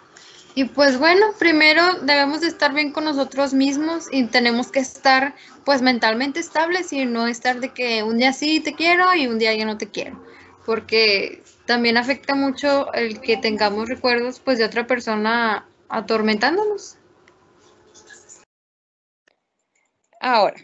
Y 0.54 0.64
pues 0.64 0.98
bueno, 0.98 1.26
primero 1.38 1.82
debemos 2.00 2.40
de 2.40 2.46
estar 2.46 2.72
bien 2.72 2.92
con 2.92 3.04
nosotros 3.04 3.52
mismos 3.52 4.06
y 4.10 4.24
tenemos 4.28 4.72
que 4.72 4.80
estar 4.80 5.34
pues 5.66 5.82
mentalmente 5.82 6.40
estables 6.40 6.90
y 6.94 7.04
no 7.04 7.26
estar 7.26 7.60
de 7.60 7.74
que 7.74 8.02
un 8.04 8.16
día 8.16 8.32
sí 8.32 8.60
te 8.60 8.72
quiero 8.72 9.14
y 9.14 9.26
un 9.26 9.38
día 9.38 9.54
ya 9.54 9.66
no 9.66 9.76
te 9.76 9.90
quiero, 9.90 10.24
porque 10.64 11.42
también 11.66 11.98
afecta 11.98 12.34
mucho 12.34 12.90
el 12.94 13.20
que 13.20 13.36
tengamos 13.36 13.90
recuerdos 13.90 14.40
pues 14.40 14.56
de 14.56 14.64
otra 14.64 14.86
persona 14.86 15.68
atormentándonos. 15.90 16.96
Ahora, 20.22 20.56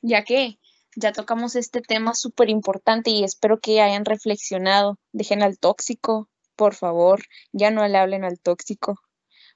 ya 0.00 0.22
que 0.22 0.60
ya 0.96 1.12
tocamos 1.12 1.54
este 1.56 1.82
tema 1.82 2.14
súper 2.14 2.48
importante 2.48 3.10
y 3.10 3.22
espero 3.22 3.60
que 3.60 3.82
hayan 3.82 4.04
reflexionado, 4.04 4.98
dejen 5.12 5.42
al 5.42 5.58
tóxico, 5.58 6.28
por 6.56 6.74
favor, 6.74 7.22
ya 7.52 7.70
no 7.70 7.86
le 7.86 7.98
hablen 7.98 8.24
al 8.24 8.40
tóxico 8.40 8.98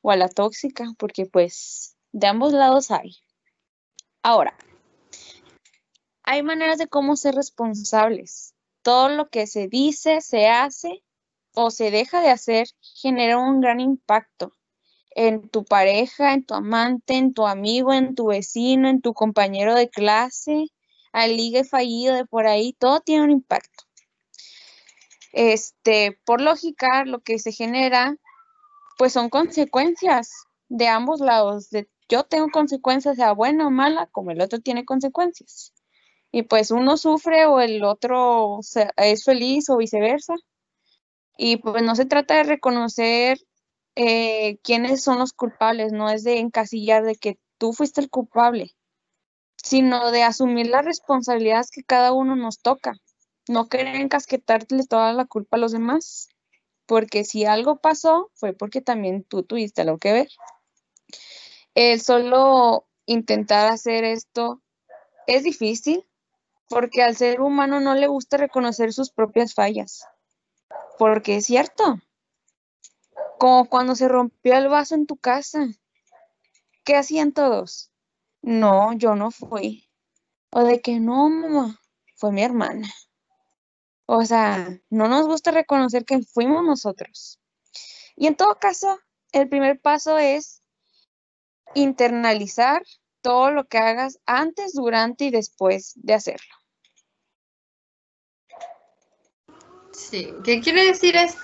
o 0.03 0.11
a 0.11 0.17
la 0.17 0.29
tóxica, 0.29 0.85
porque 0.99 1.25
pues 1.25 1.97
de 2.13 2.27
ambos 2.27 2.53
lados 2.53 2.91
hay. 2.91 3.17
Ahora, 4.23 4.55
hay 6.23 6.43
maneras 6.43 6.77
de 6.77 6.89
cómo 6.89 7.17
ser 7.17 7.35
responsables. 7.35 8.55
Todo 8.83 9.09
lo 9.09 9.29
que 9.31 9.47
se 9.47 9.67
dice, 9.67 10.21
se 10.21 10.49
hace 10.49 11.03
o 11.55 11.71
se 11.71 11.91
deja 11.91 12.21
de 12.21 12.31
hacer 12.31 12.69
genera 12.81 13.39
un 13.39 13.61
gran 13.61 13.81
impacto 13.81 14.55
en 15.13 15.49
tu 15.49 15.65
pareja, 15.65 16.35
en 16.35 16.45
tu 16.45 16.55
amante, 16.55 17.17
en 17.17 17.33
tu 17.33 17.47
amigo, 17.47 17.95
en 17.95 18.15
tu 18.15 18.27
vecino, 18.27 18.89
en 18.89 19.01
tu 19.01 19.15
compañero 19.15 19.75
de 19.75 19.89
clase, 19.89 20.69
al 21.13 21.37
ligue 21.37 21.65
fallido 21.65 22.15
de 22.15 22.27
por 22.27 22.47
ahí, 22.47 22.73
todo 22.75 23.01
tiene 23.01 23.25
un 23.25 23.31
impacto. 23.31 23.85
Este, 25.33 26.19
por 26.25 26.41
lógica, 26.41 27.05
lo 27.05 27.21
que 27.21 27.39
se 27.39 27.53
genera, 27.53 28.17
pues 28.99 29.13
son 29.13 29.29
consecuencias 29.31 30.31
de 30.69 30.89
ambos 30.89 31.21
lados. 31.21 31.71
De, 31.71 31.89
yo 32.09 32.25
tengo 32.25 32.49
consecuencias, 32.51 33.17
sea 33.17 33.33
buena 33.33 33.67
o 33.67 33.71
mala, 33.71 34.07
como 34.07 34.31
el 34.31 34.41
otro 34.41 34.61
tiene 34.61 34.85
consecuencias. 34.85 35.73
Y 36.33 36.43
pues 36.43 36.71
uno 36.71 36.97
sufre 36.97 37.47
o 37.47 37.61
el 37.61 37.85
otro 37.85 38.61
es 38.97 39.25
feliz 39.25 39.69
o 39.71 39.77
viceversa. 39.77 40.35
Y 41.37 41.57
pues 41.59 41.83
no 41.83 41.97
se 41.97 42.05
trata 42.07 42.37
de 42.37 42.43
reconocer 42.45 43.39
eh, 43.97 44.59
quiénes 44.63 45.03
son 45.03 45.19
los 45.19 45.33
culpables, 45.33 45.93
no 45.93 46.11
es 46.11 46.25
de 46.25 46.39
encasillar 46.39 47.05
de 47.05 47.17
que 47.17 47.39
tú 47.59 47.73
fuiste 47.73 48.01
el 48.01 48.11
culpable, 48.11 48.75
sino 49.63 50.11
de 50.11 50.23
asumir 50.23 50.67
las 50.69 50.85
responsabilidades 50.85 51.71
que 51.71 51.83
cada 51.83 52.13
uno 52.13 52.37
nos 52.37 52.61
toca 52.61 52.95
no 53.51 53.69
querer 53.69 53.97
encasquetarle 53.97 54.87
toda 54.87 55.13
la 55.13 55.25
culpa 55.25 55.57
a 55.57 55.61
los 55.61 55.73
demás, 55.73 56.29
porque 56.87 57.25
si 57.25 57.45
algo 57.45 57.81
pasó 57.81 58.31
fue 58.35 58.53
porque 58.53 58.81
también 58.81 59.25
tú 59.25 59.43
tuviste 59.43 59.83
algo 59.83 59.99
que 59.99 60.13
ver. 60.13 60.29
El 61.75 62.01
solo 62.01 62.87
intentar 63.07 63.71
hacer 63.71 64.05
esto 64.05 64.63
es 65.27 65.43
difícil 65.43 66.07
porque 66.69 67.03
al 67.03 67.17
ser 67.17 67.41
humano 67.41 67.81
no 67.81 67.95
le 67.95 68.07
gusta 68.07 68.37
reconocer 68.37 68.93
sus 68.93 69.11
propias 69.11 69.55
fallas, 69.55 70.05
porque 70.99 71.37
es 71.37 71.47
cierto, 71.47 71.99
como 73.39 73.69
cuando 73.69 73.97
se 73.97 74.07
rompió 74.07 74.57
el 74.57 74.69
vaso 74.69 74.95
en 74.95 75.07
tu 75.07 75.17
casa, 75.17 75.67
¿qué 76.85 76.95
hacían 76.95 77.33
todos? 77.33 77.90
No, 78.43 78.93
yo 78.95 79.15
no 79.15 79.31
fui. 79.31 79.89
O 80.51 80.65
de 80.65 80.81
que 80.81 80.99
no, 80.99 81.29
mamá, 81.29 81.81
fue 82.17 82.33
mi 82.33 82.43
hermana. 82.43 82.89
O 84.07 84.25
sea, 84.25 84.69
no 84.91 85.09
nos 85.09 85.27
gusta 85.27 85.51
reconocer 85.51 86.05
que 86.05 86.23
fuimos 86.23 86.65
nosotros. 86.65 87.39
Y 88.17 88.27
en 88.27 88.37
todo 88.37 88.59
caso, 88.59 88.99
el 89.33 89.49
primer 89.49 89.81
paso 89.81 90.19
es 90.19 90.63
internalizar 91.75 92.83
todo 93.21 93.51
lo 93.51 93.69
que 93.69 93.79
hagas 93.79 94.19
antes, 94.27 94.73
durante 94.73 95.27
y 95.27 95.31
después 95.31 95.93
de 95.97 96.15
hacerlo. 96.15 96.55
Sí, 99.93 100.33
¿qué 100.45 100.61
quiere 100.61 100.87
decir 100.87 101.17
es 101.17 101.37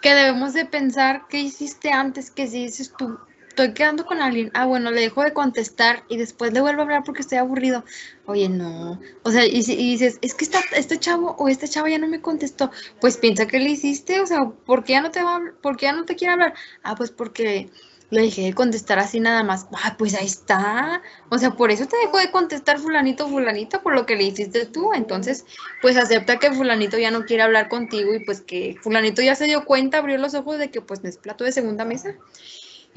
que 0.00 0.14
debemos 0.14 0.54
de 0.54 0.64
pensar 0.64 1.26
qué 1.28 1.40
hiciste 1.40 1.90
antes, 1.90 2.30
que 2.30 2.46
si 2.46 2.64
dices 2.64 2.94
tú, 2.96 3.18
estoy 3.58 3.74
quedando 3.74 4.06
con 4.06 4.20
alguien, 4.20 4.52
ah, 4.54 4.66
bueno, 4.66 4.92
le 4.92 5.00
dejo 5.00 5.24
de 5.24 5.32
contestar 5.32 6.04
y 6.08 6.16
después 6.16 6.52
le 6.52 6.60
vuelvo 6.60 6.82
a 6.82 6.84
hablar 6.84 7.02
porque 7.04 7.22
estoy 7.22 7.38
aburrido. 7.38 7.84
Oye, 8.26 8.48
no. 8.48 9.00
O 9.24 9.32
sea, 9.32 9.44
y, 9.44 9.62
dices, 9.62 10.18
es 10.22 10.34
que 10.34 10.44
está, 10.44 10.60
este 10.76 10.98
chavo 10.98 11.34
o 11.38 11.48
esta 11.48 11.66
chava 11.66 11.88
ya 11.90 11.98
no 11.98 12.06
me 12.06 12.20
contestó, 12.20 12.70
pues 13.00 13.16
piensa 13.16 13.46
que 13.48 13.58
le 13.58 13.70
hiciste, 13.70 14.20
o 14.20 14.26
sea, 14.26 14.44
¿por 14.64 14.84
qué 14.84 14.92
ya 14.92 15.00
no 15.00 15.10
te 15.10 15.24
va, 15.24 15.40
por 15.60 15.76
qué 15.76 15.86
ya 15.86 15.92
no 15.92 16.04
te 16.04 16.14
quiere 16.14 16.34
hablar? 16.34 16.54
Ah, 16.84 16.94
pues 16.94 17.10
porque 17.10 17.68
le 18.10 18.22
dejé 18.22 18.42
de 18.42 18.54
contestar 18.54 19.00
así 19.00 19.18
nada 19.18 19.42
más. 19.42 19.66
Ah, 19.72 19.96
pues 19.98 20.14
ahí 20.14 20.26
está. 20.26 21.02
O 21.28 21.38
sea, 21.38 21.50
por 21.56 21.72
eso 21.72 21.86
te 21.86 21.96
dejó 21.96 22.18
de 22.18 22.30
contestar 22.30 22.78
fulanito, 22.78 23.28
fulanito, 23.28 23.82
por 23.82 23.94
lo 23.94 24.06
que 24.06 24.14
le 24.16 24.22
hiciste 24.24 24.66
tú. 24.66 24.92
Entonces, 24.94 25.44
pues 25.82 25.96
acepta 25.96 26.38
que 26.38 26.52
fulanito 26.52 26.96
ya 26.96 27.10
no 27.10 27.24
quiere 27.24 27.42
hablar 27.42 27.68
contigo 27.68 28.14
y 28.14 28.24
pues 28.24 28.40
que 28.40 28.76
fulanito 28.80 29.20
ya 29.20 29.34
se 29.34 29.46
dio 29.46 29.64
cuenta, 29.64 29.98
abrió 29.98 30.16
los 30.16 30.34
ojos 30.34 30.58
de 30.58 30.70
que 30.70 30.80
pues 30.80 31.02
no 31.02 31.08
es 31.08 31.18
plato 31.18 31.44
de 31.44 31.52
segunda 31.52 31.84
mesa. 31.84 32.14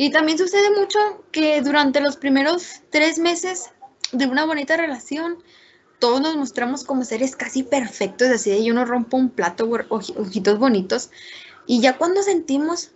Y 0.02 0.10
también 0.10 0.40
sucede 0.40 0.72
mucho 0.72 0.98
que 1.32 1.62
durante 1.62 2.02
los 2.02 2.18
primeros 2.18 2.82
tres 2.90 3.20
meses 3.20 3.70
de 4.12 4.26
una 4.26 4.46
bonita 4.46 4.76
relación, 4.76 5.38
todos 6.00 6.22
nos 6.22 6.36
mostramos 6.36 6.84
como 6.84 7.06
seres 7.06 7.36
casi 7.36 7.62
perfectos, 7.62 8.30
así 8.30 8.50
de 8.50 8.64
yo 8.64 8.74
no 8.74 8.84
rompo 8.84 9.18
un 9.18 9.30
plato, 9.30 9.70
ojitos 9.90 10.58
bonitos. 10.58 11.12
Y 11.68 11.82
ya 11.82 12.00
cuando 12.00 12.24
sentimos 12.24 12.94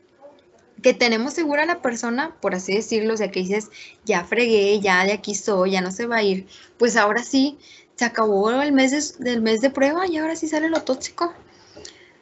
que 0.81 0.95
tenemos 0.95 1.35
segura 1.35 1.62
a 1.62 1.67
la 1.67 1.83
persona, 1.83 2.35
por 2.41 2.55
así 2.55 2.74
decirlo, 2.74 3.13
o 3.13 3.17
sea, 3.17 3.29
que 3.29 3.41
dices, 3.41 3.69
ya 4.03 4.25
fregué, 4.25 4.79
ya 4.79 5.05
de 5.05 5.13
aquí 5.13 5.35
soy, 5.35 5.74
ya 5.74 5.81
no 5.81 5.91
se 5.91 6.07
va 6.07 6.15
a 6.15 6.24
ir, 6.24 6.47
pues 6.79 6.97
ahora 6.97 7.21
sí, 7.21 7.59
se 7.97 8.05
acabó 8.05 8.50
el 8.50 8.71
mes 8.71 9.19
del 9.19 9.43
mes 9.43 9.62
de 9.62 9.69
prueba 9.69 10.07
y 10.07 10.17
ahora 10.17 10.35
sí 10.35 10.47
sale 10.47 10.69
lo 10.69 10.81
tóxico, 10.81 11.35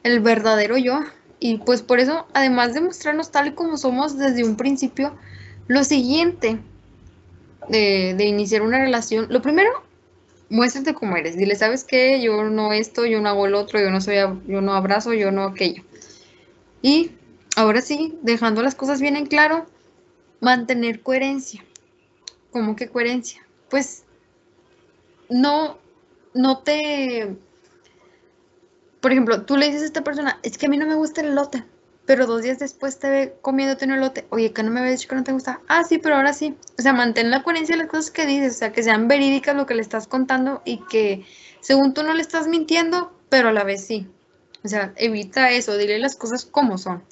el 0.04 0.20
verdadero 0.20 0.76
yo. 0.78 1.00
Y 1.44 1.58
pues 1.58 1.82
por 1.82 2.00
eso, 2.00 2.26
además 2.34 2.74
de 2.74 2.80
mostrarnos 2.80 3.30
tal 3.30 3.48
y 3.48 3.52
como 3.52 3.76
somos 3.76 4.18
desde 4.18 4.46
un 4.46 4.56
principio, 4.56 5.14
lo 5.68 5.84
siguiente 5.84 6.58
de, 7.68 8.16
iniciar 8.26 8.62
una 8.62 8.80
relación, 8.80 9.28
lo 9.30 9.42
primero, 9.42 9.70
muéstrate 10.48 10.94
cómo 10.94 11.18
eres. 11.18 11.36
Dile, 11.36 11.58
¿sabes 11.58 11.84
qué? 11.84 12.22
Yo 12.22 12.46
no 12.46 12.72
esto, 12.72 13.06
yo 13.06 13.20
no 13.20 13.28
hago 13.28 13.46
el 13.46 13.56
otro, 13.56 13.82
yo 13.82 13.92
no 13.92 14.00
soy, 14.00 14.16
yo 14.48 14.62
no 14.62 14.72
abrazo, 14.72 15.14
yo 15.14 15.34
no 15.34 15.44
aquello. 15.44 15.84
Y 16.82 17.12
ahora 17.58 17.82
sí, 17.82 18.18
dejando 18.22 18.64
las 18.64 18.76
cosas 18.76 19.02
bien 19.02 19.18
en 19.18 19.26
claro, 19.26 19.66
mantener 20.40 21.02
coherencia. 21.02 21.62
¿Cómo 22.52 22.78
que 22.78 22.88
coherencia? 22.88 23.46
Pues 23.70 24.06
no, 25.30 25.78
no 26.34 26.60
te 26.60 27.36
por 29.04 29.12
ejemplo, 29.12 29.42
tú 29.42 29.58
le 29.58 29.66
dices 29.66 29.82
a 29.82 29.86
esta 29.88 30.04
persona, 30.06 30.40
es 30.44 30.58
que 30.58 30.68
a 30.68 30.70
mí 30.70 30.78
no 30.78 30.88
me 30.88 30.96
gusta 30.96 31.20
el 31.20 31.28
elote, 31.28 31.66
pero 32.06 32.26
dos 32.26 32.42
días 32.42 32.58
después 32.58 33.00
te 33.00 33.10
ve 33.10 33.36
comiéndote 33.42 33.84
un 33.84 33.92
elote, 33.92 34.26
oye, 34.30 34.54
que 34.54 34.64
no 34.64 34.72
me 34.72 34.80
había 34.80 34.94
dicho 34.94 35.10
que 35.10 35.16
no 35.16 35.26
te 35.26 35.34
gusta, 35.34 35.60
ah, 35.68 35.84
sí, 35.84 35.98
pero 35.98 36.16
ahora 36.16 36.32
sí. 36.32 36.56
O 36.80 36.82
sea, 36.82 36.94
mantén 36.94 37.30
la 37.30 37.44
coherencia 37.44 37.76
de 37.76 37.82
las 37.84 37.92
cosas 37.92 38.12
que 38.12 38.26
dices, 38.26 38.56
o 38.56 38.60
sea, 38.60 38.72
que 38.72 38.82
sean 38.82 39.10
verídicas 39.10 39.58
lo 39.58 39.66
que 39.66 39.76
le 39.76 39.82
estás 39.82 40.08
contando 40.08 40.62
y 40.64 40.78
que 40.86 41.26
según 41.60 41.94
tú 41.94 42.04
no 42.04 42.14
le 42.14 42.22
estás 42.22 42.48
mintiendo, 42.48 43.12
pero 43.28 43.50
a 43.50 43.52
la 43.52 43.66
vez 43.66 43.86
sí. 43.86 44.08
O 44.64 44.70
sea, 44.70 44.94
evita 44.96 45.52
eso, 45.52 45.78
dile 45.78 46.00
las 46.00 46.16
cosas 46.16 46.46
como 46.46 46.78
son. 46.78 47.04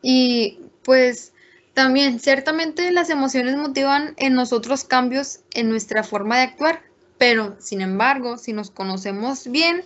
Y 0.00 0.58
pues 0.84 1.34
también, 1.74 2.18
ciertamente 2.18 2.90
las 2.92 3.10
emociones 3.10 3.58
motivan 3.58 4.14
en 4.16 4.32
nosotros 4.32 4.84
cambios 4.84 5.40
en 5.52 5.68
nuestra 5.68 6.02
forma 6.02 6.38
de 6.38 6.44
actuar, 6.44 6.80
pero 7.18 7.56
sin 7.60 7.82
embargo, 7.82 8.38
si 8.38 8.54
nos 8.54 8.70
conocemos 8.70 9.46
bien, 9.46 9.84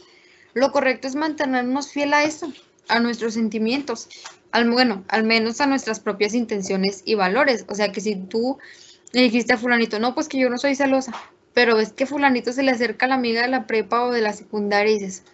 lo 0.54 0.72
correcto 0.72 1.08
es 1.08 1.16
mantenernos 1.16 1.90
fiel 1.90 2.14
a 2.14 2.24
eso, 2.24 2.52
a 2.88 3.00
nuestros 3.00 3.34
sentimientos, 3.34 4.08
al, 4.52 4.70
bueno, 4.70 5.04
al 5.08 5.24
menos 5.24 5.60
a 5.60 5.66
nuestras 5.66 6.00
propias 6.00 6.34
intenciones 6.34 7.02
y 7.04 7.16
valores. 7.16 7.64
O 7.68 7.74
sea 7.74 7.92
que 7.92 8.00
si 8.00 8.16
tú 8.16 8.58
le 9.12 9.22
dijiste 9.22 9.52
a 9.52 9.58
fulanito, 9.58 9.98
no, 9.98 10.14
pues 10.14 10.28
que 10.28 10.38
yo 10.38 10.48
no 10.48 10.58
soy 10.58 10.74
celosa, 10.74 11.12
pero 11.52 11.78
es 11.78 11.92
que 11.92 12.06
fulanito 12.06 12.52
se 12.52 12.62
le 12.62 12.70
acerca 12.70 13.06
a 13.06 13.08
la 13.08 13.14
amiga 13.16 13.42
de 13.42 13.48
la 13.48 13.66
prepa 13.66 14.04
o 14.04 14.12
de 14.12 14.20
la 14.20 14.32
secundaria 14.32 14.92
y 14.92 14.98
dices, 14.98 15.24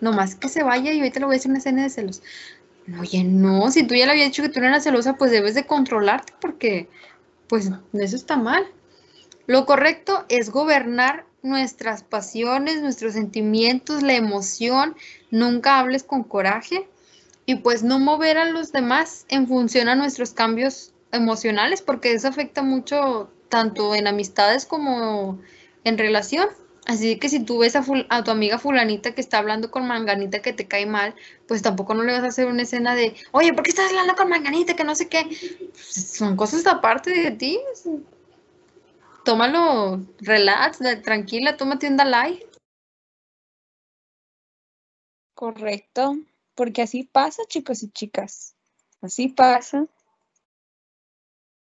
nomás 0.00 0.34
que 0.34 0.48
se 0.48 0.62
vaya 0.62 0.92
y 0.92 0.98
ahorita 0.98 1.20
le 1.20 1.26
voy 1.26 1.34
a 1.36 1.38
hacer 1.38 1.50
una 1.50 1.58
escena 1.58 1.82
de 1.82 1.90
celos. 1.90 2.22
Oye, 2.98 3.24
no, 3.24 3.70
si 3.70 3.84
tú 3.84 3.94
ya 3.94 4.06
le 4.06 4.12
habías 4.12 4.28
dicho 4.28 4.42
que 4.42 4.48
tú 4.48 4.60
no 4.60 4.66
eras 4.66 4.84
celosa, 4.84 5.16
pues 5.16 5.30
debes 5.30 5.54
de 5.54 5.66
controlarte 5.66 6.32
porque, 6.40 6.88
pues, 7.46 7.70
eso 7.92 8.16
está 8.16 8.36
mal. 8.36 8.66
Lo 9.46 9.66
correcto 9.66 10.24
es 10.28 10.50
gobernar 10.50 11.26
nuestras 11.42 12.02
pasiones, 12.02 12.82
nuestros 12.82 13.14
sentimientos, 13.14 14.02
la 14.02 14.14
emoción. 14.14 14.96
Nunca 15.30 15.78
hables 15.78 16.02
con 16.02 16.24
coraje 16.24 16.88
y 17.46 17.56
pues 17.56 17.82
no 17.82 17.98
mover 17.98 18.38
a 18.38 18.44
los 18.44 18.72
demás 18.72 19.26
en 19.28 19.48
función 19.48 19.88
a 19.88 19.94
nuestros 19.94 20.32
cambios 20.32 20.92
emocionales, 21.12 21.82
porque 21.82 22.12
eso 22.12 22.28
afecta 22.28 22.62
mucho 22.62 23.30
tanto 23.48 23.94
en 23.94 24.06
amistades 24.06 24.66
como 24.66 25.38
en 25.84 25.98
relación. 25.98 26.48
Así 26.86 27.18
que 27.18 27.28
si 27.28 27.40
tú 27.40 27.58
ves 27.58 27.76
a, 27.76 28.24
tu 28.24 28.30
amiga 28.30 28.58
fulanita 28.58 29.14
que 29.14 29.20
está 29.20 29.38
hablando 29.38 29.70
con 29.70 29.86
manganita 29.86 30.40
que 30.40 30.52
te 30.52 30.66
cae 30.66 30.86
mal, 30.86 31.14
pues 31.46 31.62
tampoco 31.62 31.94
no 31.94 32.02
le 32.02 32.12
vas 32.12 32.24
a 32.24 32.28
hacer 32.28 32.46
una 32.46 32.62
escena 32.62 32.94
de, 32.94 33.14
oye, 33.32 33.52
¿por 33.52 33.62
qué 33.62 33.70
estás 33.70 33.90
hablando 33.90 34.14
con 34.16 34.28
manganita? 34.28 34.74
Que 34.74 34.84
no 34.84 34.94
sé 34.94 35.08
qué. 35.08 35.26
Pues 35.72 36.12
son 36.16 36.36
cosas 36.36 36.66
aparte 36.66 37.10
de 37.10 37.30
ti. 37.32 37.60
Tómalo, 39.24 40.06
relax, 40.18 40.78
tranquila, 41.02 41.56
tómate 41.56 41.88
un 41.88 41.96
Dalai. 41.96 42.46
Correcto, 45.34 46.16
porque 46.54 46.82
así 46.82 47.04
pasa, 47.04 47.42
chicos 47.46 47.82
y 47.82 47.90
chicas. 47.90 48.56
Así 49.00 49.28
pasa. 49.28 49.86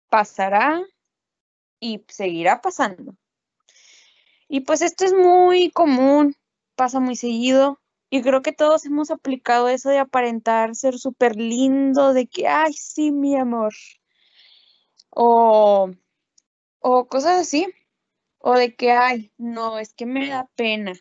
Pasará 0.09 0.81
y 1.79 2.03
seguirá 2.07 2.61
pasando. 2.61 3.15
Y 4.47 4.61
pues 4.61 4.81
esto 4.81 5.05
es 5.05 5.13
muy 5.13 5.71
común, 5.71 6.35
pasa 6.75 6.99
muy 6.99 7.15
seguido. 7.15 7.79
Y 8.09 8.21
creo 8.21 8.41
que 8.41 8.53
todos 8.53 8.85
hemos 8.85 9.11
aplicado 9.11 9.67
eso 9.67 9.89
de 9.89 9.99
aparentar 9.99 10.75
ser 10.75 10.97
súper 10.99 11.35
lindo, 11.35 12.13
de 12.13 12.27
que, 12.27 12.47
ay, 12.47 12.73
sí, 12.73 13.11
mi 13.11 13.35
amor. 13.35 13.73
O, 15.09 15.89
o 16.87 17.07
cosas 17.07 17.41
así. 17.41 17.67
O 18.37 18.53
de 18.53 18.75
que, 18.75 18.91
ay, 18.91 19.31
no, 19.37 19.79
es 19.79 19.93
que 19.95 20.05
me 20.05 20.29
da 20.29 20.47
pena. 20.55 20.93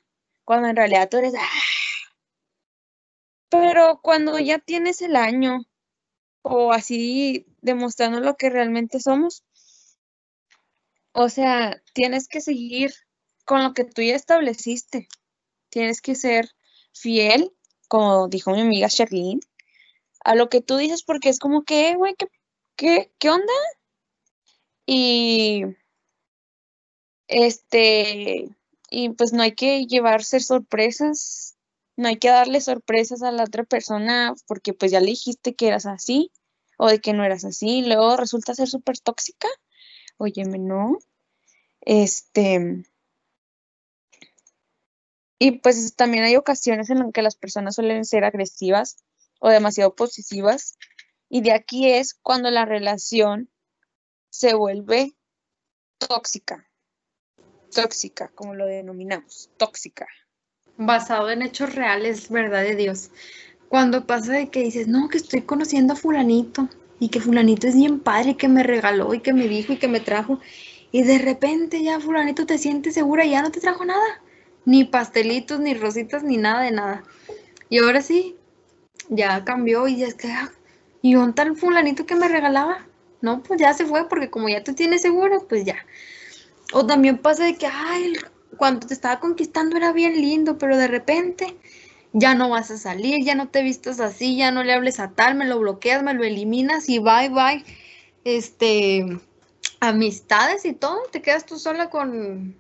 Cuando 0.45 0.69
en 0.69 0.77
realidad 0.77 1.11
tú 1.11 1.19
eres, 1.19 1.35
¡ah! 1.39 2.09
Pero 3.51 4.01
cuando 4.03 4.39
ya 4.39 4.59
tienes 4.59 5.03
el 5.03 5.15
año, 5.15 5.59
o 6.43 6.73
así 6.73 7.47
demostrando 7.61 8.21
lo 8.21 8.37
que 8.37 8.49
realmente 8.49 8.99
somos, 8.99 9.45
o 11.13 11.29
sea, 11.29 11.83
tienes 11.93 12.29
que 12.29 12.41
seguir 12.41 12.95
con 13.45 13.63
lo 13.63 13.75
que 13.75 13.85
tú 13.85 14.01
ya 14.01 14.17
estableciste. 14.17 15.09
Tienes 15.69 16.01
que 16.01 16.15
ser 16.15 16.49
fiel, 16.95 17.53
como 17.89 18.29
dijo 18.29 18.53
mi 18.53 18.63
amiga 18.63 18.89
Charlene, 18.89 19.41
a 20.25 20.35
lo 20.35 20.49
que 20.49 20.63
tú 20.63 20.79
dices, 20.79 21.03
porque 21.03 21.29
es 21.29 21.39
como 21.39 21.63
que, 21.63 21.95
güey, 21.95 22.15
¿qué, 22.17 22.29
qué, 22.77 23.13
qué 23.19 23.29
onda? 23.29 23.53
Y 24.87 25.65
este, 27.29 28.49
y 28.91 29.09
pues 29.11 29.33
no 29.33 29.43
hay 29.43 29.55
que 29.55 29.87
llevarse 29.87 30.41
sorpresas, 30.41 31.57
no 31.97 32.09
hay 32.09 32.17
que 32.17 32.29
darle 32.29 32.61
sorpresas 32.61 33.23
a 33.23 33.33
la 33.33 33.45
otra 33.45 33.65
persona 33.65 34.35
porque 34.47 34.75
pues 34.75 34.93
ya 34.93 35.01
le 35.01 35.07
dijiste 35.07 35.55
que 35.55 35.69
eras 35.69 35.87
así 35.87 36.31
o 36.77 36.89
de 36.89 37.01
que 37.01 37.13
no 37.13 37.25
eras 37.25 37.45
así, 37.45 37.79
y 37.79 37.87
luego 37.87 38.17
resulta 38.17 38.55
ser 38.55 38.69
súper 38.69 38.99
tóxica. 38.99 39.49
Óyeme, 40.19 40.59
no. 40.59 40.99
Este, 41.81 42.85
y 45.39 45.53
pues 45.59 45.95
también 45.95 46.25
hay 46.25 46.37
ocasiones 46.37 46.91
en 46.91 47.01
las 47.01 47.13
que 47.13 47.23
las 47.23 47.37
personas 47.37 47.77
suelen 47.77 48.05
ser 48.05 48.25
agresivas 48.25 48.97
o 49.41 49.49
demasiado 49.51 49.95
posesivas. 49.95 50.79
Y 51.29 51.43
de 51.43 51.53
aquí 51.53 51.91
es 51.91 52.15
cuando 52.15 52.51
la 52.51 52.65
relación 52.65 53.51
se 54.35 54.53
vuelve 54.53 55.15
tóxica. 55.97 56.69
Tóxica, 57.73 58.33
como 58.35 58.57
lo 58.57 58.67
denominamos, 58.67 59.49
tóxica. 59.57 60.09
Basado 60.77 61.31
en 61.31 61.43
hechos 61.43 61.73
reales, 61.73 62.31
verdad 62.31 62.63
de 62.63 62.75
Dios. 62.75 63.11
Cuando 63.69 64.09
pasa 64.09 64.33
de 64.33 64.51
que 64.51 64.65
dices, 64.65 64.89
no, 64.89 65.09
que 65.09 65.19
estoy 65.19 65.43
conociendo 65.43 65.93
a 65.93 65.97
fulanito 65.97 66.69
y 66.99 67.11
que 67.11 67.21
fulanito 67.21 67.69
es 67.69 67.77
bien 67.77 68.01
padre 68.01 68.31
y 68.31 68.35
que 68.35 68.49
me 68.49 68.65
regaló 68.65 69.15
y 69.15 69.21
que 69.21 69.33
me 69.33 69.47
dijo 69.47 69.73
y 69.73 69.79
que 69.79 69.87
me 69.87 70.01
trajo. 70.01 70.41
Y 70.91 71.05
de 71.05 71.19
repente 71.19 71.81
ya 71.85 72.01
fulanito 72.01 72.45
te 72.45 72.59
siente 72.59 72.91
segura 72.91 73.25
y 73.25 73.31
ya 73.31 73.43
no 73.43 73.53
te 73.53 73.61
trajo 73.61 73.85
nada 73.85 74.21
ni 74.65 74.83
pastelitos, 74.83 75.61
ni 75.61 75.75
rositas, 75.75 76.25
ni 76.25 76.39
nada 76.39 76.63
de 76.63 76.73
nada. 76.73 77.05
Y 77.69 77.79
ahora 77.79 78.03
sí, 78.03 78.37
ya 79.09 79.45
cambió 79.45 79.87
y 79.87 79.99
ya 79.99 80.09
es 80.09 80.15
que, 80.15 80.33
ah, 80.33 80.51
¿y 81.03 81.15
un 81.15 81.35
tal 81.35 81.57
fulanito 81.57 82.05
que 82.05 82.17
me 82.17 82.27
regalaba? 82.27 82.85
No, 83.25 83.43
pues 83.43 83.59
ya 83.59 83.73
se 83.73 83.87
fue 83.87 84.07
porque 84.07 84.29
como 84.29 84.51
ya 84.51 84.63
te 84.63 84.75
tienes 84.75 85.01
seguro, 85.01 85.47
pues 85.49 85.65
ya. 85.65 85.77
O 86.75 86.85
también 86.85 87.17
pasa 87.17 87.45
de 87.45 87.57
que, 87.57 87.67
ay, 87.67 88.13
cuando 88.59 88.87
te 88.87 88.93
estaba 88.93 89.19
conquistando 89.19 89.79
era 89.79 89.93
bien 89.93 90.21
lindo, 90.21 90.59
pero 90.59 90.77
de 90.77 90.89
repente 90.89 91.57
ya 92.13 92.35
no 92.35 92.51
vas 92.51 92.71
a 92.71 92.77
salir, 92.77 93.25
ya 93.25 93.35
no 93.35 93.49
te 93.49 93.63
vistas 93.63 93.99
así, 93.99 94.37
ya 94.37 94.51
no 94.51 94.63
le 94.63 94.75
hables 94.75 95.01
a 95.01 95.13
tal, 95.13 95.37
me 95.37 95.47
lo 95.47 95.59
bloqueas, 95.59 96.03
me 96.03 96.13
lo 96.13 96.23
eliminas 96.23 96.91
y 96.91 96.99
bye, 96.99 97.31
bye. 97.31 97.65
Este, 98.25 99.19
amistades 99.81 100.67
y 100.67 100.75
todo, 100.75 100.99
te 101.11 101.23
quedas 101.23 101.47
tú 101.47 101.59
sola 101.59 101.89
con, 101.89 102.55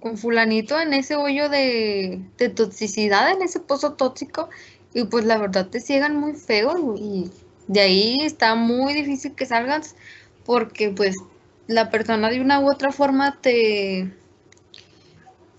con 0.00 0.16
fulanito 0.16 0.78
en 0.78 0.92
ese 0.94 1.16
hoyo 1.16 1.48
de, 1.48 2.24
toxicidad, 2.54 3.32
en 3.32 3.42
ese 3.42 3.58
pozo 3.58 3.94
tóxico, 3.94 4.48
y 4.94 5.02
pues 5.06 5.24
la 5.24 5.38
verdad 5.38 5.66
te 5.70 5.80
ciegan 5.80 6.14
muy 6.16 6.34
feo 6.34 6.96
y 6.96 7.32
de 7.68 7.80
ahí 7.80 8.18
está 8.22 8.54
muy 8.54 8.94
difícil 8.94 9.34
que 9.34 9.46
salgas 9.46 9.96
porque 10.44 10.90
pues 10.90 11.16
la 11.66 11.90
persona 11.90 12.30
de 12.30 12.40
una 12.40 12.60
u 12.60 12.70
otra 12.70 12.92
forma 12.92 13.38
te, 13.40 14.12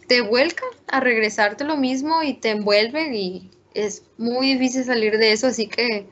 te 0.08 0.22
vuelca 0.22 0.64
a 0.88 1.00
regresarte 1.00 1.64
lo 1.64 1.78
mismo 1.78 2.24
y 2.24 2.34
te 2.34 2.52
envuelve 2.52 3.16
y 3.16 3.52
es 3.74 4.04
muy 4.18 4.54
difícil 4.54 4.84
salir 4.84 5.18
de 5.18 5.32
eso, 5.32 5.48
así 5.48 5.68
que 5.68 6.08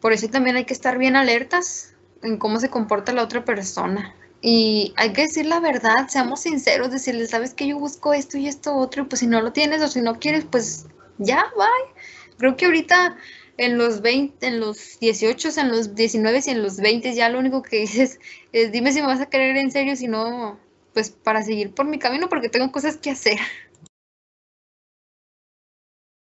por 0.00 0.12
eso 0.12 0.28
también 0.28 0.56
hay 0.56 0.64
que 0.64 0.74
estar 0.74 0.98
bien 0.98 1.16
alertas 1.16 1.94
en 2.22 2.38
cómo 2.38 2.58
se 2.58 2.70
comporta 2.70 3.12
la 3.12 3.22
otra 3.22 3.44
persona. 3.44 4.14
Y 4.42 4.94
hay 4.96 5.12
que 5.12 5.22
decir 5.22 5.46
la 5.46 5.60
verdad, 5.60 6.08
seamos 6.08 6.40
sinceros, 6.40 6.90
decirle, 6.90 7.26
sabes 7.26 7.52
que 7.52 7.66
yo 7.66 7.78
busco 7.78 8.14
esto 8.14 8.38
y 8.38 8.48
esto 8.48 8.74
otro, 8.74 9.02
y 9.02 9.06
pues 9.06 9.20
si 9.20 9.26
no 9.26 9.40
lo 9.42 9.52
tienes 9.52 9.82
o 9.82 9.88
si 9.88 10.00
no 10.00 10.18
quieres, 10.18 10.46
pues 10.50 10.86
ya, 11.18 11.44
bye. 11.56 11.94
Creo 12.38 12.56
que 12.56 12.64
ahorita 12.64 13.16
en 13.60 13.76
los 13.76 14.00
20, 14.00 14.46
en 14.46 14.58
los 14.58 14.98
18, 15.00 15.50
en 15.60 15.68
los 15.68 15.94
19 15.94 16.40
y 16.44 16.50
en 16.50 16.62
los 16.62 16.78
20 16.78 17.14
ya 17.14 17.28
lo 17.28 17.38
único 17.38 17.62
que 17.62 17.76
dices 17.80 18.18
es 18.52 18.72
dime 18.72 18.92
si 18.92 19.00
me 19.00 19.06
vas 19.06 19.20
a 19.20 19.28
querer 19.28 19.56
en 19.56 19.70
serio, 19.70 19.96
si 19.96 20.08
no, 20.08 20.58
pues 20.94 21.10
para 21.10 21.42
seguir 21.42 21.74
por 21.74 21.86
mi 21.86 21.98
camino 21.98 22.28
porque 22.28 22.48
tengo 22.48 22.72
cosas 22.72 22.96
que 22.96 23.10
hacer. 23.10 23.38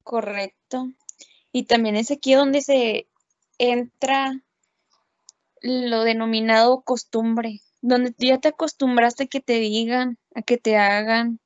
Correcto. 0.03 0.91
Y 1.51 1.63
también 1.63 1.95
es 1.95 2.11
aquí 2.11 2.33
donde 2.33 2.61
se 2.61 3.07
entra 3.57 4.41
lo 5.61 6.03
denominado 6.03 6.81
costumbre 6.81 7.61
donde 7.83 8.13
ya 8.17 8.39
te 8.39 8.47
acostumbraste 8.47 9.23
a 9.23 9.27
que 9.27 9.41
te 9.41 9.59
digan, 9.59 10.17
a 10.35 10.41
que 10.41 10.57
te 10.57 10.77
hagan, 10.77 11.39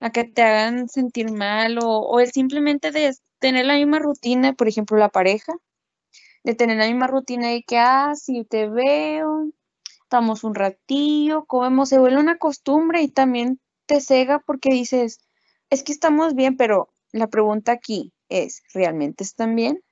a 0.00 0.10
que 0.10 0.24
te 0.24 0.42
hagan 0.42 0.88
sentir 0.88 1.30
mal 1.30 1.78
o, 1.78 2.00
o 2.00 2.18
el 2.18 2.32
simplemente 2.32 2.90
de 2.90 3.14
tener 3.44 3.66
la 3.66 3.74
misma 3.74 3.98
rutina, 3.98 4.54
por 4.54 4.68
ejemplo, 4.68 4.96
la 4.96 5.10
pareja, 5.10 5.52
de 6.44 6.54
tener 6.54 6.78
la 6.78 6.86
misma 6.86 7.08
rutina 7.08 7.48
de 7.48 7.62
que, 7.62 7.76
ah, 7.76 8.14
si 8.14 8.42
te 8.46 8.70
veo, 8.70 9.50
estamos 10.00 10.44
un 10.44 10.54
ratillo, 10.54 11.44
comemos, 11.44 11.90
se 11.90 11.98
vuelve 11.98 12.18
una 12.18 12.38
costumbre 12.38 13.02
y 13.02 13.08
también 13.08 13.60
te 13.84 14.00
cega 14.00 14.38
porque 14.38 14.70
dices, 14.70 15.20
es 15.68 15.82
que 15.82 15.92
estamos 15.92 16.34
bien, 16.34 16.56
pero 16.56 16.88
la 17.12 17.26
pregunta 17.26 17.72
aquí 17.72 18.14
es, 18.30 18.62
¿realmente 18.72 19.24
están 19.24 19.54
bien? 19.54 19.84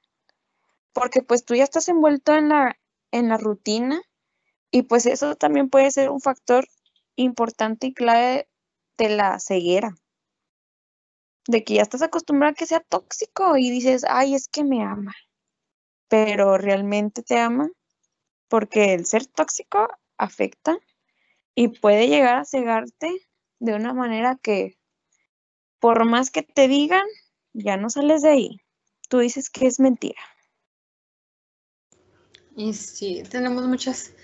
Porque 0.94 1.20
pues 1.20 1.44
tú 1.44 1.54
ya 1.54 1.64
estás 1.64 1.90
envuelto 1.90 2.34
en 2.34 2.48
la, 2.48 2.78
en 3.10 3.28
la 3.28 3.36
rutina 3.36 4.00
y 4.70 4.84
pues 4.84 5.04
eso 5.04 5.36
también 5.36 5.68
puede 5.68 5.90
ser 5.90 6.08
un 6.08 6.22
factor 6.22 6.66
importante 7.16 7.88
y 7.88 7.92
clave 7.92 8.48
de 8.96 9.10
la 9.10 9.38
ceguera. 9.40 9.94
De 11.46 11.64
que 11.64 11.74
ya 11.74 11.82
estás 11.82 12.02
acostumbrado 12.02 12.52
a 12.52 12.54
que 12.54 12.66
sea 12.66 12.80
tóxico 12.80 13.56
y 13.56 13.70
dices, 13.70 14.04
ay, 14.08 14.34
es 14.34 14.48
que 14.48 14.64
me 14.64 14.82
ama. 14.82 15.14
Pero 16.08 16.58
realmente 16.58 17.22
te 17.22 17.38
ama 17.38 17.68
porque 18.48 18.94
el 18.94 19.06
ser 19.06 19.26
tóxico 19.26 19.88
afecta 20.18 20.78
y 21.54 21.68
puede 21.68 22.08
llegar 22.08 22.36
a 22.36 22.44
cegarte 22.44 23.10
de 23.58 23.74
una 23.74 23.94
manera 23.94 24.38
que 24.42 24.76
por 25.80 26.04
más 26.04 26.30
que 26.30 26.42
te 26.42 26.68
digan, 26.68 27.06
ya 27.52 27.76
no 27.76 27.90
sales 27.90 28.22
de 28.22 28.28
ahí. 28.28 28.60
Tú 29.08 29.18
dices 29.18 29.50
que 29.50 29.66
es 29.66 29.80
mentira. 29.80 30.20
Y 32.56 32.74
sí, 32.74 33.22
tenemos 33.28 33.66
muchas 33.66 34.14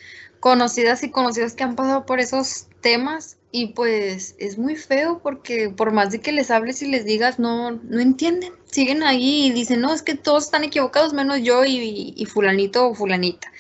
conocidas 0.41 1.03
y 1.03 1.11
conocidos 1.11 1.55
que 1.55 1.65
han 1.65 1.75
pasado 1.75 2.07
por 2.07 2.21
esos 2.21 2.69
temas 2.81 3.38
y 3.51 3.69
pues 3.69 4.35
es 4.39 4.59
muy 4.59 4.77
feo 4.77 5.21
porque 5.23 5.71
por 5.71 5.93
más 5.93 6.11
de 6.11 6.21
que 6.21 6.33
les 6.33 6.51
hables 6.51 6.83
y 6.83 6.89
les 6.89 7.05
digas, 7.05 7.39
no, 7.39 7.71
no 7.71 8.01
entienden. 8.01 8.53
Siguen 8.67 9.03
ahí 9.03 9.47
y 9.47 9.53
dicen, 9.53 9.81
no, 9.81 9.95
es 9.95 10.03
que 10.03 10.15
todos 10.15 10.45
están 10.45 10.65
equivocados 10.65 11.15
menos 11.15 11.41
yo 11.43 11.65
y, 11.65 12.13
y 12.17 12.25
fulanito 12.27 12.87
o 12.87 12.95
fulanita. 12.95 13.51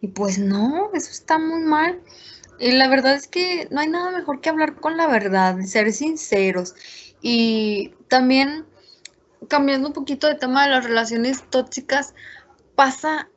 Y 0.00 0.08
pues 0.08 0.38
no, 0.38 0.90
eso 0.94 1.10
está 1.10 1.38
muy 1.38 1.62
mal. 1.62 2.00
Y 2.58 2.72
la 2.72 2.88
verdad 2.88 3.14
es 3.14 3.28
que 3.28 3.68
no 3.70 3.80
hay 3.80 3.88
nada 3.88 4.10
mejor 4.10 4.40
que 4.40 4.50
hablar 4.50 4.76
con 4.76 4.96
la 4.96 5.06
verdad, 5.06 5.60
ser 5.62 5.92
sinceros. 5.92 6.74
Y 7.22 7.94
también, 8.08 8.66
cambiando 9.48 9.88
un 9.88 9.94
poquito 9.94 10.26
de 10.26 10.34
tema 10.34 10.64
de 10.64 10.70
las 10.70 10.84
relaciones 10.84 11.42
tóxicas, 11.50 12.14
pasa 12.74 13.28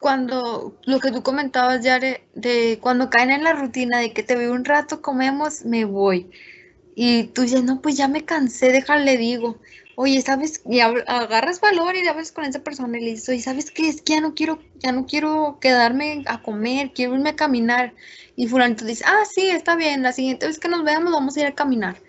cuando 0.00 0.78
lo 0.84 1.00
que 1.00 1.10
tú 1.10 1.22
comentabas, 1.22 1.82
Yare, 1.82 2.28
de 2.34 2.78
cuando 2.80 3.10
caen 3.10 3.30
en 3.30 3.44
la 3.44 3.52
rutina 3.52 3.98
de 3.98 4.12
que 4.12 4.22
te 4.22 4.36
veo 4.36 4.52
un 4.52 4.64
rato, 4.64 5.02
comemos, 5.02 5.64
me 5.64 5.84
voy. 5.84 6.30
Y 6.94 7.24
tú 7.28 7.42
dices, 7.42 7.62
no, 7.64 7.80
pues 7.80 7.96
ya 7.96 8.08
me 8.08 8.24
cansé, 8.24 8.72
déjale, 8.72 9.16
digo. 9.16 9.58
Oye, 9.96 10.22
¿sabes? 10.22 10.62
Y 10.68 10.80
agarras 10.80 11.60
valor 11.60 11.96
y 11.96 12.06
hablas 12.06 12.32
con 12.32 12.44
esa 12.44 12.60
persona 12.62 12.98
y 12.98 13.00
le 13.02 13.10
dices, 13.10 13.28
oye, 13.30 13.40
¿sabes 13.40 13.70
qué? 13.70 13.88
Es 13.88 14.02
que 14.02 14.14
ya 14.14 14.20
no 14.20 14.34
quiero, 14.34 14.60
ya 14.78 14.92
no 14.92 15.06
quiero 15.06 15.58
quedarme 15.60 16.22
a 16.26 16.42
comer, 16.42 16.92
quiero 16.94 17.14
irme 17.14 17.30
a 17.30 17.36
caminar. 17.36 17.94
Y 18.36 18.46
fulanito 18.46 18.84
dice, 18.84 19.04
ah, 19.06 19.24
sí, 19.30 19.50
está 19.50 19.76
bien, 19.76 20.02
la 20.02 20.12
siguiente 20.12 20.46
vez 20.46 20.58
que 20.60 20.68
nos 20.68 20.84
veamos 20.84 21.12
vamos 21.12 21.36
a 21.36 21.40
ir 21.40 21.46
a 21.46 21.54
caminar. 21.54 22.00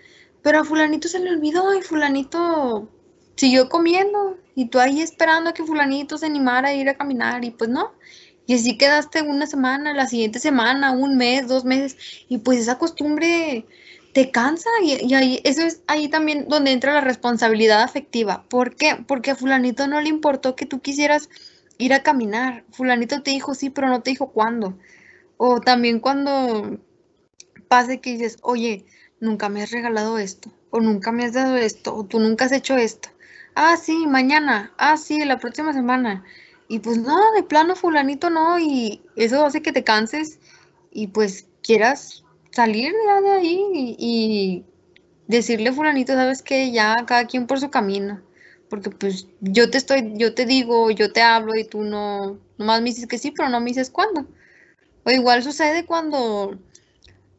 Pero 0.42 0.60
a 0.60 0.64
fulanito 0.64 1.08
se 1.08 1.18
le 1.18 1.30
olvidó 1.30 1.74
y 1.74 1.82
fulanito 1.82 2.88
siguió 3.40 3.70
comiendo 3.70 4.36
y 4.54 4.66
tú 4.66 4.80
ahí 4.80 5.00
esperando 5.00 5.48
a 5.48 5.54
que 5.54 5.64
fulanito 5.64 6.18
se 6.18 6.26
animara 6.26 6.68
a 6.68 6.74
ir 6.74 6.90
a 6.90 6.94
caminar 6.94 7.42
y 7.42 7.50
pues 7.50 7.70
no. 7.70 7.94
Y 8.46 8.52
así 8.54 8.76
quedaste 8.76 9.22
una 9.22 9.46
semana, 9.46 9.94
la 9.94 10.06
siguiente 10.06 10.38
semana, 10.38 10.90
un 10.90 11.16
mes, 11.16 11.48
dos 11.48 11.64
meses 11.64 11.96
y 12.28 12.36
pues 12.36 12.58
esa 12.58 12.76
costumbre 12.76 13.64
te 14.12 14.30
cansa 14.30 14.68
y, 14.82 15.14
ahí 15.14 15.40
eso 15.44 15.62
es 15.62 15.80
ahí 15.86 16.08
también 16.08 16.48
donde 16.48 16.72
entra 16.72 16.92
la 16.92 17.00
responsabilidad 17.00 17.82
afectiva. 17.82 18.44
¿Por 18.50 18.76
qué? 18.76 19.02
Porque 19.08 19.30
a 19.30 19.36
fulanito 19.36 19.86
no 19.86 20.02
le 20.02 20.10
importó 20.10 20.54
que 20.54 20.66
tú 20.66 20.82
quisieras 20.82 21.30
ir 21.78 21.94
a 21.94 22.02
caminar. 22.02 22.64
Fulanito 22.72 23.22
te 23.22 23.30
dijo 23.30 23.54
sí, 23.54 23.70
pero 23.70 23.88
no 23.88 24.02
te 24.02 24.10
dijo 24.10 24.32
cuándo. 24.32 24.76
O 25.38 25.60
también 25.62 25.98
cuando 26.00 26.78
pase 27.68 28.00
que 28.02 28.12
dices, 28.12 28.36
oye, 28.42 28.84
nunca 29.18 29.48
me 29.48 29.62
has 29.62 29.70
regalado 29.70 30.18
esto, 30.18 30.52
o 30.68 30.80
nunca 30.80 31.10
me 31.10 31.24
has 31.24 31.32
dado 31.32 31.56
esto, 31.56 31.94
o 31.96 32.04
tú 32.04 32.20
nunca 32.20 32.44
has 32.44 32.52
hecho 32.52 32.76
esto 32.76 33.08
ah, 33.54 33.76
sí, 33.76 34.06
mañana, 34.06 34.72
ah, 34.78 34.96
sí, 34.96 35.24
la 35.24 35.38
próxima 35.38 35.72
semana. 35.72 36.24
Y 36.68 36.78
pues 36.78 36.98
no, 36.98 37.32
de 37.32 37.42
plano 37.42 37.74
fulanito 37.74 38.30
no, 38.30 38.58
y 38.58 39.02
eso 39.16 39.44
hace 39.44 39.62
que 39.62 39.72
te 39.72 39.84
canses 39.84 40.38
y 40.92 41.08
pues 41.08 41.46
quieras 41.62 42.24
salir 42.52 42.92
ya 43.06 43.20
de 43.20 43.30
ahí 43.30 43.96
y, 43.98 44.64
decirle 45.28 45.72
fulanito, 45.72 46.12
sabes 46.14 46.42
que 46.42 46.72
ya 46.72 46.96
cada 47.06 47.26
quien 47.26 47.46
por 47.46 47.60
su 47.60 47.70
camino. 47.70 48.20
Porque 48.68 48.90
pues 48.90 49.26
yo 49.40 49.70
te 49.70 49.78
estoy, 49.78 50.12
yo 50.16 50.34
te 50.34 50.46
digo, 50.46 50.90
yo 50.90 51.12
te 51.12 51.22
hablo 51.22 51.54
y 51.56 51.64
tú 51.64 51.82
no, 51.82 52.38
nomás 52.58 52.80
me 52.82 52.90
dices 52.90 53.06
que 53.06 53.18
sí, 53.18 53.30
pero 53.30 53.48
no 53.48 53.60
me 53.60 53.66
dices 53.66 53.90
cuándo. 53.90 54.26
O 55.04 55.10
igual 55.10 55.42
sucede 55.42 55.86
cuando 55.86 56.58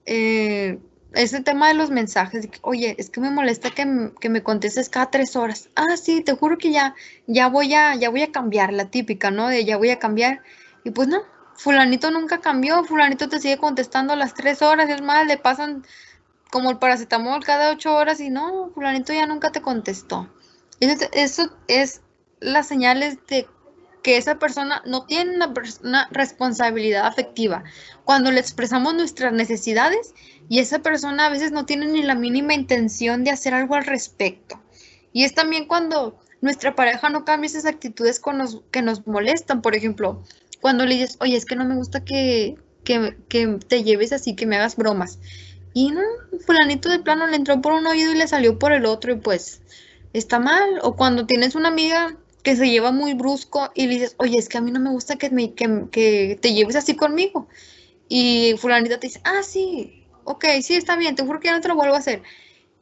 eh, 0.06 0.80
ese 1.14 1.42
tema 1.42 1.68
de 1.68 1.74
los 1.74 1.90
mensajes, 1.90 2.48
oye, 2.62 2.96
es 2.98 3.10
que 3.10 3.20
me 3.20 3.30
molesta 3.30 3.72
que, 3.72 3.86
me 3.86 4.44
contestes 4.44 4.90
cada 4.90 5.12
tres 5.12 5.36
horas. 5.36 5.70
Ah, 5.76 5.98
sí, 5.98 6.22
te 6.22 6.34
juro 6.34 6.58
que 6.58 6.72
ya, 6.72 6.96
ya 7.28 7.50
voy 7.50 7.74
a, 7.74 7.96
ya 7.96 8.10
voy 8.10 8.22
a 8.22 8.32
cambiar, 8.32 8.72
la 8.72 8.90
típica, 8.90 9.32
¿no? 9.32 9.50
De 9.50 9.66
ya 9.66 9.78
voy 9.78 9.90
a 9.90 10.00
cambiar. 10.00 10.42
Y 10.84 10.92
pues 10.92 11.08
no, 11.08 11.22
fulanito 11.56 12.12
nunca 12.12 12.40
cambió, 12.40 12.84
fulanito 12.84 13.28
te 13.30 13.40
sigue 13.40 13.58
contestando 13.58 14.14
a 14.14 14.16
las 14.16 14.34
tres 14.34 14.62
horas, 14.62 14.90
es 14.90 15.02
más, 15.02 15.28
le 15.28 15.38
pasan 15.38 15.86
como 16.50 16.70
el 16.72 16.80
paracetamol 16.80 17.44
cada 17.44 17.72
ocho 17.72 17.96
horas 17.96 18.20
y 18.20 18.30
no, 18.30 18.72
fulanito 18.74 19.14
ya 19.14 19.26
nunca 19.26 19.52
te 19.52 19.62
contestó. 19.62 20.30
Eso, 20.80 21.06
eso 21.12 21.58
es 21.68 22.02
las 22.40 22.68
señales 22.68 23.18
de 23.28 23.48
que 24.02 24.18
esa 24.18 24.40
persona 24.40 24.82
no 24.86 25.06
tiene 25.06 25.36
una, 25.36 26.08
responsabilidad 26.12 27.06
afectiva. 27.06 27.64
Cuando 28.04 28.32
le 28.32 28.40
expresamos 28.40 28.94
nuestras 28.96 29.34
necesidades 29.34 30.14
y 30.50 30.60
esa 30.60 30.80
persona 30.80 31.28
a 31.28 31.30
veces 31.30 31.52
no 31.52 31.66
tiene 31.66 31.88
ni 31.88 32.02
la 32.02 32.16
mínima 32.16 32.54
intención 32.54 33.24
de 33.24 33.32
hacer 33.32 33.54
algo 33.54 33.76
al 33.76 33.86
respecto. 33.86 34.60
Y 35.14 35.24
es 35.24 35.34
también 35.34 35.66
cuando 35.66 36.18
nuestra 36.42 36.76
pareja 36.76 37.10
no 37.10 37.26
cambia 37.26 37.48
esas 37.48 37.66
actitudes 37.66 38.20
con 38.20 38.38
nos, 38.38 38.62
que 38.72 38.82
nos 38.82 39.06
molestan. 39.06 39.62
Por 39.62 39.76
ejemplo, 39.76 40.24
cuando 40.62 40.86
le 40.86 40.96
dices, 40.96 41.18
oye, 41.20 41.36
es 41.36 41.46
que 41.46 41.56
no 41.56 41.66
me 41.66 41.76
gusta 41.76 42.04
que, 42.04 42.58
que, 42.84 43.60
te 43.68 43.84
lleves 43.84 44.14
así, 44.14 44.36
que 44.36 44.46
me 44.46 44.56
hagas 44.56 44.76
bromas. 44.76 45.20
Y 45.74 45.92
no, 45.92 46.02
fulanito 46.46 46.90
de 46.90 47.00
plano 47.00 47.28
le 47.28 47.38
entró 47.38 47.62
por 47.62 47.74
un 47.74 47.86
oído 47.88 48.12
y 48.12 48.18
le 48.18 48.28
salió 48.28 48.60
por 48.60 48.74
el 48.74 48.86
otro 48.86 49.14
y 49.14 49.18
pues 49.18 49.62
está 50.14 50.40
mal. 50.40 50.80
O 50.82 50.96
cuando 50.96 51.26
tienes 51.26 51.56
una 51.56 51.70
amiga 51.70 52.18
que 52.44 52.56
se 52.56 52.70
lleva 52.70 52.92
muy 52.92 53.14
brusco 53.14 53.72
y 53.76 53.88
le 53.88 53.94
dices, 53.96 54.16
oye, 54.18 54.38
es 54.38 54.50
que 54.50 54.58
a 54.58 54.62
mí 54.62 54.72
no 54.72 54.80
me 54.80 54.90
gusta 54.90 55.16
que, 55.18 55.30
me, 55.30 55.54
que, 55.54 56.38
te 56.42 56.54
lleves 56.54 56.76
así 56.76 56.96
conmigo. 56.96 57.48
Y 58.10 58.56
fulanita 58.58 59.00
te 59.00 59.08
dice, 59.08 59.22
ah, 59.24 59.44
sí, 59.44 60.06
ok, 60.24 60.46
sí, 60.62 60.76
está 60.76 60.96
bien, 60.96 61.16
te 61.16 61.24
juro 61.24 61.40
que 61.40 61.48
ya 61.48 61.56
no 61.56 61.62
te 61.62 61.68
lo 61.68 61.76
vuelvo 61.76 61.96
a 61.96 62.00
hacer. 62.00 62.24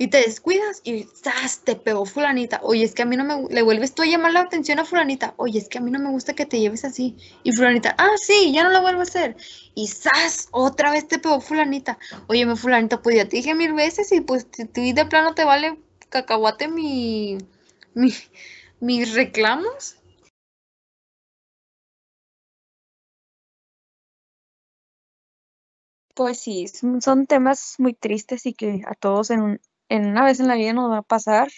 Y 0.02 0.08
te 0.08 0.20
descuidas 0.20 0.80
y 0.86 1.04
¡zas! 1.04 1.60
te 1.66 1.76
pegó 1.76 2.06
fulanita. 2.06 2.62
Oye, 2.64 2.86
es 2.86 2.96
que 2.96 3.02
a 3.02 3.06
mí 3.06 3.18
no 3.18 3.26
me... 3.26 3.54
Le 3.54 3.62
vuelves 3.64 3.94
tú 3.94 4.02
a 4.02 4.06
llamar 4.06 4.32
la 4.32 4.40
atención 4.40 4.80
a 4.80 4.86
fulanita. 4.86 5.34
Oye, 5.36 5.60
es 5.60 5.68
que 5.68 5.78
a 5.78 5.82
mí 5.82 5.92
no 5.92 6.00
me 6.00 6.10
gusta 6.10 6.34
que 6.34 6.46
te 6.46 6.58
lleves 6.58 6.86
así. 6.86 7.18
Y 7.44 7.52
fulanita, 7.52 7.96
ah, 7.98 8.16
sí, 8.16 8.54
ya 8.54 8.64
no 8.64 8.70
lo 8.70 8.82
vuelvo 8.82 9.02
a 9.02 9.04
hacer. 9.04 9.36
Y 9.76 9.88
¡zas! 9.88 10.48
Otra 10.52 10.92
vez 10.92 11.06
te 11.10 11.20
pegó 11.20 11.42
fulanita. 11.42 12.00
Oye, 12.28 12.46
me 12.46 12.56
fulanita, 12.56 13.02
pues 13.02 13.18
ya 13.18 13.28
te 13.28 13.36
dije 13.36 13.54
mil 13.56 13.74
veces 13.74 14.10
y 14.14 14.22
pues 14.22 14.48
tú 14.50 14.70
de 14.74 15.06
plano 15.06 15.36
te 15.36 15.44
vale 15.44 15.78
cacahuate 16.08 16.70
mi... 16.70 17.38
mi 17.94 18.14
mis 18.80 19.14
reclamos. 19.14 19.96
Pues 26.16 26.40
sí, 26.40 26.68
son 26.68 27.28
temas 27.28 27.76
muy 27.78 27.94
tristes 27.94 28.46
y 28.46 28.54
que 28.54 28.82
a 28.86 28.94
todos 28.94 29.30
en, 29.32 29.62
en 29.88 30.10
una 30.10 30.26
vez 30.26 30.40
en 30.40 30.48
la 30.48 30.56
vida 30.56 30.74
nos 30.74 30.92
va 30.92 30.98
a 31.00 31.02
pasar. 31.02 31.50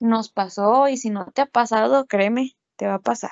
Nos 0.00 0.30
pasó 0.30 0.88
y 0.88 0.98
si 0.98 1.08
no 1.08 1.30
te 1.32 1.42
ha 1.42 1.46
pasado, 1.46 2.04
créeme, 2.06 2.56
te 2.76 2.86
va 2.86 2.94
a 2.94 2.98
pasar. 2.98 3.30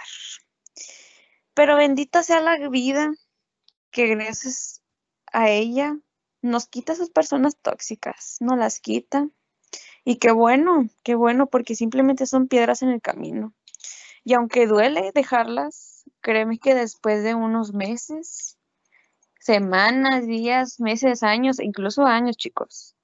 Pero 1.54 1.76
bendita 1.76 2.22
sea 2.22 2.40
la 2.40 2.68
vida 2.70 3.12
que 3.90 4.06
gracias 4.06 4.82
a 5.32 5.50
ella 5.50 5.98
nos 6.40 6.66
quita 6.66 6.94
esas 6.94 7.10
personas 7.10 7.56
tóxicas, 7.56 8.38
no 8.40 8.56
las 8.56 8.80
quita 8.80 9.28
y 10.04 10.16
qué 10.16 10.32
bueno, 10.32 10.88
qué 11.04 11.14
bueno, 11.14 11.46
porque 11.46 11.74
simplemente 11.74 12.26
son 12.26 12.48
piedras 12.48 12.82
en 12.82 12.90
el 12.90 13.00
camino. 13.00 13.54
Y 14.24 14.34
aunque 14.34 14.66
duele 14.66 15.10
dejarlas, 15.14 16.04
créeme 16.20 16.58
que 16.58 16.74
después 16.74 17.22
de 17.22 17.34
unos 17.34 17.72
meses, 17.72 18.58
semanas, 19.40 20.26
días, 20.26 20.80
meses, 20.80 21.22
años, 21.22 21.60
incluso 21.60 22.04
años, 22.04 22.36
chicos, 22.36 22.94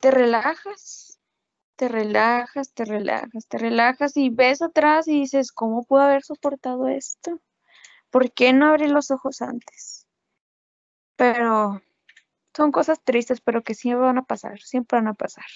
te 0.00 0.10
relajas, 0.10 1.20
te 1.76 1.88
relajas, 1.88 2.72
te 2.72 2.84
relajas, 2.84 3.46
te 3.48 3.58
relajas 3.58 4.16
y 4.16 4.30
ves 4.30 4.62
atrás 4.62 5.08
y 5.08 5.20
dices, 5.20 5.52
¿cómo 5.52 5.84
puedo 5.84 6.02
haber 6.04 6.22
soportado 6.22 6.88
esto? 6.88 7.40
¿Por 8.10 8.32
qué 8.32 8.52
no 8.52 8.68
abrí 8.68 8.88
los 8.88 9.10
ojos 9.10 9.42
antes? 9.42 10.06
Pero 11.16 11.82
son 12.60 12.72
cosas 12.72 13.00
tristes, 13.02 13.40
pero 13.40 13.62
que 13.62 13.74
siempre 13.74 14.04
van 14.04 14.18
a 14.18 14.22
pasar, 14.22 14.60
siempre 14.60 14.98
van 14.98 15.08
a 15.08 15.14
pasar. 15.14 15.46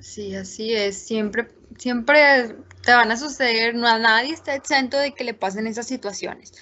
Sí, 0.00 0.34
así 0.34 0.74
es. 0.74 0.96
Siempre, 0.98 1.48
siempre 1.78 2.56
te 2.84 2.92
van 2.92 3.12
a 3.12 3.16
suceder, 3.16 3.76
no 3.76 3.86
a 3.86 4.00
nadie 4.00 4.32
está 4.32 4.56
exento 4.56 4.98
de 4.98 5.14
que 5.14 5.22
le 5.22 5.34
pasen 5.34 5.68
esas 5.68 5.86
situaciones. 5.86 6.52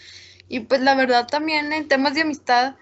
Y 0.49 0.61
pues 0.61 0.83
la 0.83 0.95
verdad 0.95 1.27
también 1.27 1.73
en 1.73 1.89
temas 1.89 2.13
de 2.13 2.21
amistad 2.21 2.77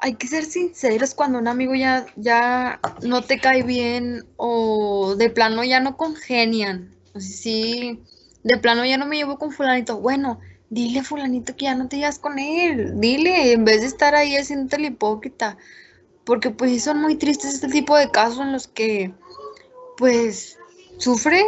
hay 0.00 0.16
que 0.16 0.26
ser 0.26 0.44
sinceros 0.44 1.14
cuando 1.14 1.38
un 1.38 1.48
amigo 1.48 1.74
ya, 1.74 2.04
ya 2.16 2.80
no 3.02 3.22
te 3.22 3.40
cae 3.40 3.62
bien 3.62 4.26
o 4.36 5.14
de 5.16 5.30
plano 5.30 5.64
ya 5.64 5.80
no 5.80 5.96
congenian. 5.96 6.94
Sí, 7.18 8.02
de 8.42 8.58
plano 8.58 8.84
ya 8.84 8.98
no 8.98 9.06
me 9.06 9.16
llevo 9.16 9.38
con 9.38 9.50
fulanito. 9.50 9.98
Bueno, 9.98 10.40
dile 10.70 11.00
a 11.00 11.04
fulanito 11.04 11.56
que 11.56 11.66
ya 11.66 11.74
no 11.74 11.88
te 11.88 11.98
llevas 11.98 12.18
con 12.18 12.38
él, 12.38 13.00
dile, 13.00 13.52
en 13.52 13.64
vez 13.64 13.80
de 13.80 13.86
estar 13.86 14.14
ahí 14.14 14.36
haciéndote 14.36 14.78
la 14.78 14.88
hipócrita, 14.88 15.56
porque 16.24 16.50
pues 16.50 16.82
son 16.82 17.00
muy 17.00 17.16
tristes 17.16 17.54
este 17.54 17.68
tipo 17.68 17.96
de 17.96 18.10
casos 18.10 18.40
en 18.40 18.52
los 18.52 18.68
que 18.68 19.12
pues 19.96 20.58
sufre 20.98 21.44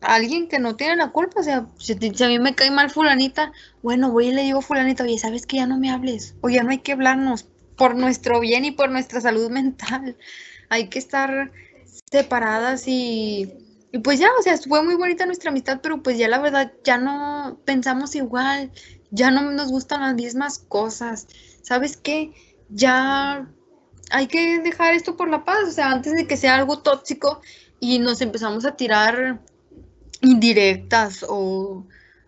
alguien 0.00 0.48
que 0.48 0.58
no 0.58 0.76
tiene 0.76 0.96
la 0.96 1.10
culpa, 1.10 1.40
o 1.40 1.42
sea, 1.42 1.66
si, 1.78 1.92
a 1.92 2.28
mí 2.28 2.38
me 2.38 2.54
cae 2.54 2.70
mal 2.70 2.90
fulanita, 2.90 3.52
bueno, 3.82 4.10
voy 4.10 4.28
y 4.28 4.32
le 4.32 4.42
digo 4.42 4.58
a 4.58 4.62
fulanita, 4.62 5.04
oye, 5.04 5.18
¿sabes 5.18 5.46
que 5.46 5.56
ya 5.56 5.66
no 5.66 5.78
me 5.78 5.90
hables? 5.90 6.34
O 6.40 6.48
ya 6.48 6.62
no 6.62 6.70
hay 6.70 6.78
que 6.78 6.92
hablarnos 6.92 7.46
por 7.76 7.94
nuestro 7.94 8.40
bien 8.40 8.64
y 8.64 8.72
por 8.72 8.90
nuestra 8.90 9.20
salud 9.20 9.50
mental, 9.50 10.16
hay 10.68 10.88
que 10.88 10.98
estar 10.98 11.52
separadas 12.10 12.86
y 12.88 13.61
y 13.92 13.98
pues 13.98 14.18
ya, 14.18 14.28
o 14.38 14.42
sea, 14.42 14.56
fue 14.56 14.82
muy 14.82 14.94
bonita 14.94 15.26
nuestra 15.26 15.50
amistad, 15.50 15.80
pero 15.82 16.02
pues 16.02 16.16
ya 16.16 16.26
la 16.26 16.38
verdad 16.38 16.72
ya 16.82 16.96
no 16.96 17.60
pensamos 17.66 18.14
igual, 18.14 18.72
ya 19.10 19.30
no 19.30 19.50
nos 19.52 19.70
gustan 19.70 20.00
las 20.00 20.14
mismas 20.14 20.58
cosas. 20.58 21.26
¿Sabes 21.60 21.98
qué? 21.98 22.32
Ya 22.70 23.46
hay 24.10 24.26
que 24.28 24.60
dejar 24.60 24.94
esto 24.94 25.14
por 25.14 25.28
la 25.28 25.44
paz, 25.44 25.68
o 25.68 25.70
sea, 25.70 25.90
antes 25.90 26.14
de 26.14 26.26
que 26.26 26.38
sea 26.38 26.54
algo 26.54 26.78
tóxico 26.78 27.42
y 27.80 27.98
nos 27.98 28.22
empezamos 28.22 28.64
a 28.64 28.76
tirar 28.76 29.40
indirectas 30.22 31.26
o, 31.28 31.84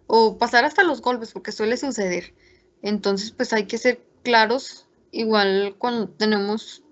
o 0.06 0.36
pasar 0.36 0.66
hasta 0.66 0.82
los 0.82 1.00
golpes, 1.00 1.32
porque 1.32 1.50
suele 1.50 1.78
suceder. 1.78 2.34
Entonces, 2.82 3.30
pues 3.30 3.54
hay 3.54 3.64
que 3.64 3.78
ser 3.78 4.04
claros, 4.22 4.86
igual 5.12 5.76
cuando 5.78 6.08
tenemos 6.08 6.82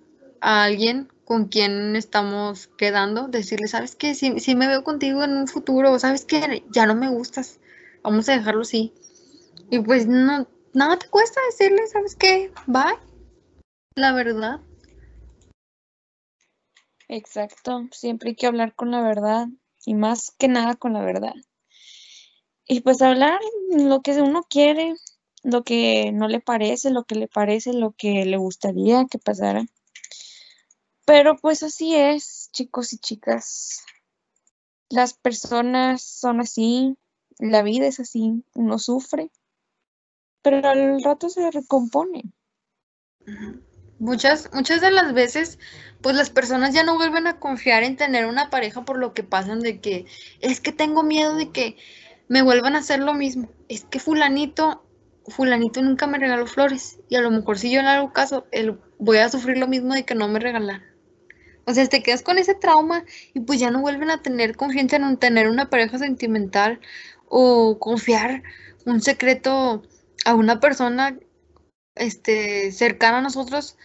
a 0.40 0.64
alguien 0.64 1.12
con 1.32 1.46
quien 1.46 1.96
estamos 1.96 2.66
quedando, 2.76 3.26
decirle, 3.26 3.66
¿sabes 3.66 3.96
qué? 3.96 4.14
Si, 4.14 4.38
si 4.38 4.54
me 4.54 4.68
veo 4.68 4.84
contigo 4.84 5.24
en 5.24 5.34
un 5.34 5.48
futuro, 5.48 5.98
¿sabes 5.98 6.26
qué? 6.26 6.62
Ya 6.68 6.84
no 6.84 6.94
me 6.94 7.08
gustas, 7.08 7.58
vamos 8.02 8.28
a 8.28 8.36
dejarlo 8.36 8.60
así. 8.60 8.92
Y 9.70 9.78
pues 9.78 10.06
no, 10.06 10.46
nada 10.74 10.98
te 10.98 11.08
cuesta 11.08 11.40
decirle, 11.50 11.86
¿sabes 11.86 12.16
qué? 12.16 12.52
Bye. 12.66 12.98
La 13.94 14.12
verdad. 14.12 14.60
Exacto, 17.08 17.88
siempre 17.92 18.28
hay 18.28 18.36
que 18.36 18.46
hablar 18.46 18.74
con 18.74 18.90
la 18.90 19.00
verdad 19.00 19.48
y 19.86 19.94
más 19.94 20.32
que 20.32 20.48
nada 20.48 20.74
con 20.74 20.92
la 20.92 21.00
verdad. 21.00 21.32
Y 22.66 22.82
pues 22.82 23.00
hablar 23.00 23.40
lo 23.70 24.02
que 24.02 24.20
uno 24.20 24.42
quiere, 24.50 24.96
lo 25.44 25.64
que 25.64 26.12
no 26.12 26.28
le 26.28 26.40
parece, 26.40 26.90
lo 26.90 27.04
que 27.04 27.14
le 27.14 27.26
parece, 27.26 27.72
lo 27.72 27.92
que 27.92 28.26
le 28.26 28.36
gustaría 28.36 29.06
que 29.10 29.18
pasara. 29.18 29.64
Pero 31.04 31.36
pues 31.36 31.62
así 31.62 31.96
es, 31.96 32.50
chicos 32.52 32.92
y 32.92 32.98
chicas. 32.98 33.84
Las 34.88 35.14
personas 35.14 36.02
son 36.02 36.40
así, 36.40 36.96
la 37.38 37.62
vida 37.62 37.86
es 37.86 37.98
así, 37.98 38.44
uno 38.54 38.78
sufre, 38.78 39.30
pero 40.42 40.68
al 40.68 41.02
rato 41.02 41.28
se 41.28 41.50
recompone. 41.50 42.24
Muchas, 43.98 44.50
muchas 44.52 44.80
de 44.80 44.90
las 44.90 45.14
veces, 45.14 45.58
pues 46.02 46.16
las 46.16 46.30
personas 46.30 46.74
ya 46.74 46.82
no 46.82 46.96
vuelven 46.96 47.26
a 47.26 47.38
confiar 47.38 47.84
en 47.84 47.96
tener 47.96 48.26
una 48.26 48.50
pareja 48.50 48.84
por 48.84 48.98
lo 48.98 49.14
que 49.14 49.22
pasan 49.22 49.60
de 49.60 49.80
que 49.80 50.06
es 50.40 50.60
que 50.60 50.72
tengo 50.72 51.04
miedo 51.04 51.36
de 51.36 51.50
que 51.50 51.76
me 52.28 52.42
vuelvan 52.42 52.74
a 52.74 52.80
hacer 52.80 53.00
lo 53.00 53.14
mismo. 53.14 53.48
Es 53.68 53.84
que 53.84 54.00
fulanito, 54.00 54.84
fulanito 55.28 55.82
nunca 55.82 56.06
me 56.06 56.18
regaló 56.18 56.46
flores 56.46 56.98
y 57.08 57.16
a 57.16 57.20
lo 57.20 57.30
mejor 57.30 57.58
si 57.58 57.70
yo 57.70 57.80
le 57.80 57.88
hago 57.88 58.12
caso, 58.12 58.46
él, 58.50 58.80
voy 58.98 59.18
a 59.18 59.28
sufrir 59.28 59.58
lo 59.58 59.68
mismo 59.68 59.94
de 59.94 60.04
que 60.04 60.16
no 60.16 60.28
me 60.28 60.40
regalan. 60.40 60.91
O 61.64 61.74
sea, 61.74 61.86
te 61.86 62.02
quedas 62.02 62.22
con 62.22 62.38
ese 62.38 62.54
trauma 62.54 63.04
y 63.34 63.40
pues 63.40 63.60
ya 63.60 63.70
no 63.70 63.80
vuelven 63.80 64.10
a 64.10 64.22
tener 64.22 64.56
confianza 64.56 64.96
en 64.96 65.16
tener 65.16 65.48
una 65.48 65.70
pareja 65.70 65.98
sentimental 65.98 66.80
o 67.28 67.78
confiar 67.78 68.42
un 68.84 69.00
secreto 69.00 69.82
a 70.24 70.34
una 70.34 70.60
persona 70.60 71.16
este, 71.94 72.72
cercana 72.72 73.18
a 73.18 73.22
nosotros 73.22 73.76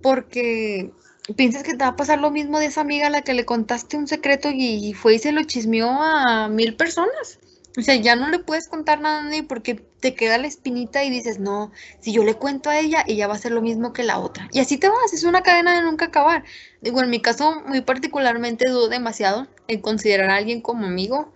porque 0.00 0.92
piensas 1.36 1.62
que 1.62 1.72
te 1.72 1.84
va 1.84 1.88
a 1.88 1.96
pasar 1.96 2.20
lo 2.20 2.30
mismo 2.30 2.58
de 2.58 2.66
esa 2.66 2.80
amiga 2.80 3.08
a 3.08 3.10
la 3.10 3.22
que 3.22 3.34
le 3.34 3.44
contaste 3.44 3.96
un 3.96 4.06
secreto 4.06 4.50
y 4.52 4.94
fue 4.94 5.14
y 5.14 5.18
se 5.18 5.32
lo 5.32 5.42
chismeó 5.42 5.90
a 5.90 6.48
mil 6.48 6.76
personas. 6.76 7.38
O 7.76 7.82
sea, 7.82 7.94
ya 7.96 8.16
no 8.16 8.28
le 8.28 8.38
puedes 8.38 8.68
contar 8.68 9.00
nada 9.00 9.20
a 9.20 9.24
nadie 9.24 9.42
porque 9.42 9.74
te 9.74 10.14
queda 10.14 10.38
la 10.38 10.46
espinita 10.46 11.04
y 11.04 11.10
dices, 11.10 11.38
no, 11.38 11.70
si 12.00 12.12
yo 12.12 12.24
le 12.24 12.34
cuento 12.34 12.70
a 12.70 12.78
ella, 12.78 13.04
ella 13.06 13.28
va 13.28 13.34
a 13.34 13.38
ser 13.38 13.52
lo 13.52 13.60
mismo 13.60 13.92
que 13.92 14.02
la 14.02 14.18
otra. 14.18 14.48
Y 14.52 14.60
así 14.60 14.78
te 14.78 14.88
vas, 14.88 15.12
es 15.12 15.24
una 15.24 15.42
cadena 15.42 15.74
de 15.76 15.82
nunca 15.82 16.06
acabar. 16.06 16.44
Digo, 16.80 17.02
en 17.02 17.10
mi 17.10 17.20
caso, 17.20 17.62
muy 17.66 17.80
particularmente 17.82 18.68
dudo 18.68 18.88
demasiado 18.88 19.46
en 19.68 19.80
considerar 19.80 20.30
a 20.30 20.36
alguien 20.36 20.60
como 20.60 20.86
amigo 20.86 21.32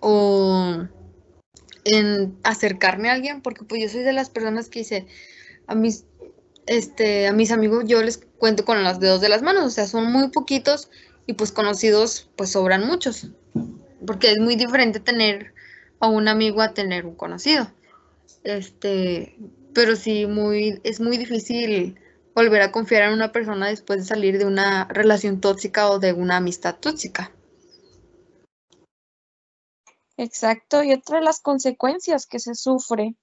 o 0.00 0.86
en 1.84 2.36
acercarme 2.42 3.10
a 3.10 3.12
alguien, 3.12 3.42
porque 3.42 3.64
pues 3.64 3.82
yo 3.82 3.88
soy 3.88 4.02
de 4.02 4.12
las 4.12 4.30
personas 4.30 4.68
que 4.68 4.80
dice, 4.80 5.06
a 5.66 5.74
mis 5.74 6.04
este, 6.66 7.26
a 7.26 7.32
mis 7.32 7.50
amigos 7.50 7.84
yo 7.86 8.02
les 8.02 8.18
cuento 8.38 8.64
con 8.64 8.82
los 8.82 9.00
dedos 9.00 9.20
de 9.20 9.28
las 9.28 9.42
manos, 9.42 9.64
o 9.64 9.70
sea, 9.70 9.86
son 9.86 10.10
muy 10.10 10.28
poquitos 10.28 10.88
y 11.26 11.34
pues 11.34 11.52
conocidos 11.52 12.30
pues 12.36 12.50
sobran 12.50 12.86
muchos, 12.86 13.28
porque 14.06 14.30
es 14.32 14.38
muy 14.38 14.56
diferente 14.56 15.00
tener 15.00 15.54
un 16.08 16.28
amigo 16.28 16.62
a 16.62 16.74
tener 16.74 17.06
un 17.06 17.14
conocido. 17.14 17.66
Este, 18.42 19.36
pero 19.74 19.96
sí 19.96 20.26
muy 20.26 20.80
es 20.84 21.00
muy 21.00 21.16
difícil 21.16 21.98
volver 22.34 22.62
a 22.62 22.72
confiar 22.72 23.04
en 23.04 23.12
una 23.12 23.32
persona 23.32 23.68
después 23.68 24.00
de 24.00 24.04
salir 24.04 24.38
de 24.38 24.44
una 24.44 24.86
relación 24.86 25.40
tóxica 25.40 25.88
o 25.90 25.98
de 25.98 26.12
una 26.12 26.36
amistad 26.36 26.76
tóxica. 26.76 27.32
Exacto, 30.16 30.82
y 30.84 30.92
otra 30.92 31.18
de 31.18 31.24
las 31.24 31.40
consecuencias 31.40 32.26
que 32.26 32.38
se 32.38 32.54
sufre 32.54 33.16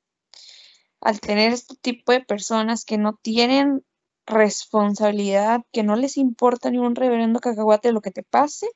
al 1.00 1.20
tener 1.20 1.52
este 1.52 1.76
tipo 1.76 2.12
de 2.12 2.22
personas 2.22 2.86
que 2.86 2.98
no 2.98 3.18
tienen 3.22 3.84
responsabilidad, 4.26 5.62
que 5.72 5.84
no 5.84 5.96
les 5.96 6.18
importa 6.18 6.70
ni 6.70 6.78
un 6.78 6.96
reverendo 6.96 7.40
cacahuate 7.40 7.92
lo 7.92 8.02
que 8.02 8.12
te 8.12 8.24
pase, 8.24 8.68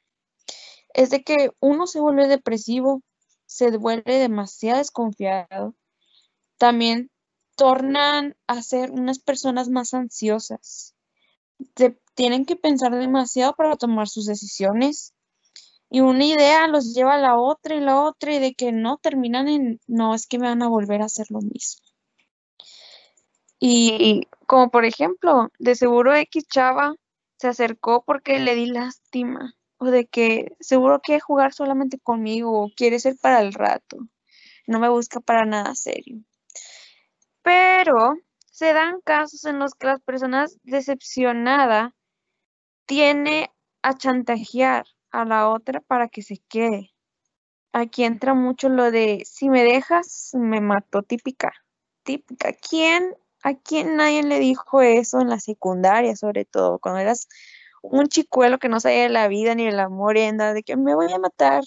es 0.94 1.10
de 1.10 1.24
que 1.24 1.52
uno 1.60 1.88
se 1.88 2.00
vuelve 2.00 2.28
depresivo, 2.28 3.02
se 3.56 3.78
vuelve 3.78 4.20
demasiado 4.20 4.80
desconfiado. 4.80 5.76
También 6.58 7.10
tornan 7.56 8.36
a 8.48 8.62
ser 8.62 8.91
unas 8.91 9.20
personas 9.20 9.70
más 9.70 9.94
ansiosas. 9.94 10.94
tienen 12.15 12.46
que 12.46 12.58
pensar 12.58 12.94
demasiado 12.94 13.54
para 13.56 13.78
tomar 13.78 14.10
sus 14.10 14.26
decisiones. 14.26 15.13
Y 15.89 16.02
una 16.02 16.26
idea 16.26 16.68
los 16.68 16.94
lleva 16.94 17.13
a 17.13 17.18
la 17.18 17.38
otra 17.38 17.76
y 17.76 17.80
la 17.80 18.02
otra 18.02 18.34
y 18.34 18.39
de 18.39 18.56
que 18.56 18.74
no 18.74 18.98
terminan 18.98 19.48
en, 19.48 19.80
no, 19.88 20.13
es 20.13 20.28
que 20.28 20.38
me 20.38 20.48
van 20.48 20.62
a 20.62 20.68
volver 20.68 21.02
a 21.02 21.06
hacer 21.06 21.28
lo 21.30 21.39
mismo. 21.39 21.86
Y 23.58 24.28
como 24.48 24.70
por 24.70 24.84
ejemplo, 24.84 25.50
de 25.60 25.76
seguro 25.76 26.13
X 26.13 26.46
chava 26.50 26.96
se 27.38 27.48
acercó 27.48 28.04
porque 28.04 28.39
le 28.39 28.56
di 28.56 28.65
lástima 28.65 29.56
o 29.78 29.86
de 29.86 30.06
que 30.08 30.56
seguro 30.60 31.02
quiere 31.02 31.20
jugar 31.20 31.54
solamente 31.54 32.00
conmigo 32.00 32.64
o 32.64 32.72
quiere 32.76 33.00
ser 33.00 33.16
para 33.22 33.42
el 33.42 33.54
rato. 33.54 33.98
No 34.68 34.80
me 34.80 34.90
busca 34.90 35.20
para 35.20 35.46
nada 35.46 35.76
serio. 35.76 36.22
Pero 37.42 38.16
se 38.52 38.74
dan 38.74 39.02
casos 39.02 39.46
en 39.46 39.60
los 39.60 39.76
que 39.76 39.88
las 39.88 40.02
personas 40.02 40.58
decepcionadas 40.64 41.94
tiene 42.86 43.52
a 43.82 43.96
chantajear 43.96 44.86
a 45.12 45.26
la 45.26 45.50
otra 45.50 45.82
para 45.82 46.08
que 46.08 46.22
se 46.22 46.38
quede. 46.48 46.92
Aquí 47.74 48.04
entra 48.04 48.34
mucho 48.34 48.70
lo 48.70 48.90
de 48.90 49.24
si 49.26 49.50
me 49.50 49.64
dejas, 49.64 50.32
me 50.34 50.62
mato, 50.62 51.04
típica. 51.04 51.54
Típica. 52.04 52.54
¿Quién 52.54 53.16
¿A 53.46 53.54
quién 53.54 53.96
nadie 53.96 54.24
le 54.24 54.40
dijo 54.40 54.82
eso 54.82 55.22
en 55.22 55.30
la 55.30 55.40
secundaria, 55.40 56.16
sobre 56.16 56.46
todo, 56.46 56.80
cuando 56.80 57.00
eras 57.00 57.28
un 57.91 58.08
chicuelo 58.08 58.60
que 58.60 58.69
no 58.69 58.80
sabía 58.80 59.04
de 59.04 59.10
la 59.10 59.28
vida 59.28 59.56
ni 59.56 59.65
del 59.65 59.80
amor, 59.80 60.17
y 60.17 60.32
de 60.32 60.63
que 60.63 60.78
me 60.78 60.95
voy 60.95 61.12
a 61.12 61.19
matar? 61.19 61.63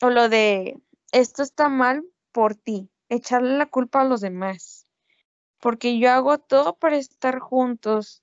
O 0.00 0.10
lo 0.10 0.28
de, 0.28 0.80
esto 1.12 1.42
está 1.42 1.68
mal 1.68 2.04
por 2.32 2.54
ti, 2.54 2.90
echarle 3.08 3.56
la 3.56 3.66
culpa 3.66 4.02
a 4.02 4.04
los 4.04 4.20
demás, 4.20 4.86
porque 5.60 5.98
yo 5.98 6.10
hago 6.10 6.38
todo 6.38 6.76
para 6.76 6.96
estar 6.96 7.38
juntos. 7.38 8.22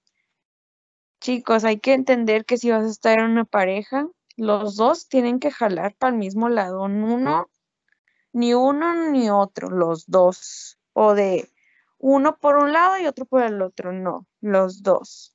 Chicos, 1.19 1.63
hay 1.63 1.79
que 1.79 1.93
entender 1.93 2.45
que 2.45 2.57
si 2.57 2.69
vas 2.69 2.85
a 2.85 2.89
estar 2.89 3.19
en 3.19 3.31
una 3.31 3.45
pareja, 3.45 4.07
los 4.35 4.75
dos 4.75 5.07
tienen 5.07 5.39
que 5.39 5.51
jalar 5.51 5.95
para 5.95 6.11
el 6.11 6.19
mismo 6.19 6.49
lado, 6.49 6.83
uno, 6.83 7.49
ni 8.33 8.53
uno 8.53 9.09
ni 9.11 9.29
otro, 9.29 9.69
los 9.69 10.05
dos. 10.07 10.79
O 10.93 11.13
de, 11.13 11.49
uno 11.97 12.37
por 12.37 12.57
un 12.57 12.73
lado 12.73 12.97
y 12.97 13.07
otro 13.07 13.25
por 13.25 13.43
el 13.43 13.61
otro, 13.61 13.93
no, 13.93 14.27
los 14.41 14.83
dos. 14.83 15.32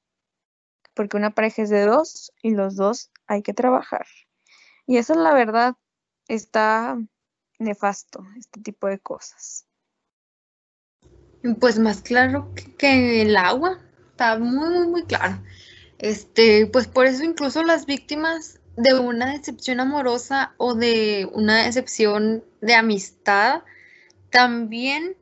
Porque 0.99 1.17
una 1.17 1.31
pareja 1.31 1.63
es 1.63 1.71
de 1.71 1.87
dos 1.87 2.33
y 2.43 2.51
los 2.51 2.75
dos 2.75 3.13
hay 3.29 3.43
que 3.43 3.55
trabajar. 3.55 4.05
Y 4.85 4.97
eso 4.97 5.13
es 5.13 5.21
la 5.21 5.33
verdad, 5.33 5.77
está 6.27 6.99
nefasto, 7.61 8.27
este 8.37 8.61
tipo 8.63 8.89
de 8.89 8.99
cosas. 8.99 9.65
Pues 11.61 11.79
más 11.79 12.03
claro 12.03 12.53
que, 12.79 13.23
el 13.23 13.37
agua, 13.37 13.79
está 14.11 14.41
muy, 14.41 14.71
muy, 14.71 14.89
muy 14.89 15.05
claro. 15.05 15.41
Este, 15.99 16.67
pues 16.67 16.89
por 16.89 17.07
eso 17.07 17.23
incluso 17.23 17.63
las 17.63 17.87
víctimas 17.87 18.59
de 18.77 18.99
una 18.99 19.31
decepción 19.31 19.79
amorosa 19.79 20.53
o 20.57 20.75
de 20.75 21.31
una 21.33 21.65
decepción 21.65 22.43
de 22.61 22.75
amistad 22.75 23.63
también 24.31 25.17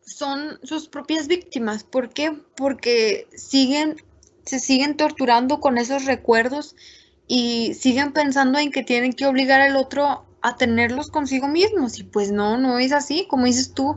son 0.00 0.58
sus 0.62 0.88
propias 0.88 1.28
víctimas. 1.28 1.84
¿Por 1.84 2.08
qué? 2.08 2.32
Porque 2.56 3.28
siguen, 3.36 3.96
se 4.46 4.60
siguen 4.60 4.96
torturando 4.96 5.60
con 5.60 5.76
esos 5.76 6.04
recuerdos 6.06 6.76
y 7.26 7.74
siguen 7.74 8.12
pensando 8.12 8.58
en 8.58 8.70
que 8.70 8.84
tienen 8.84 9.12
que 9.12 9.26
obligar 9.26 9.60
al 9.60 9.76
otro 9.76 10.24
a 10.40 10.56
tenerlos 10.56 11.10
consigo 11.10 11.48
mismos. 11.48 11.98
Y 11.98 12.04
pues 12.04 12.30
no, 12.30 12.56
no 12.56 12.78
es 12.78 12.92
así. 12.92 13.26
Como 13.28 13.46
dices 13.46 13.74
tú, 13.74 13.96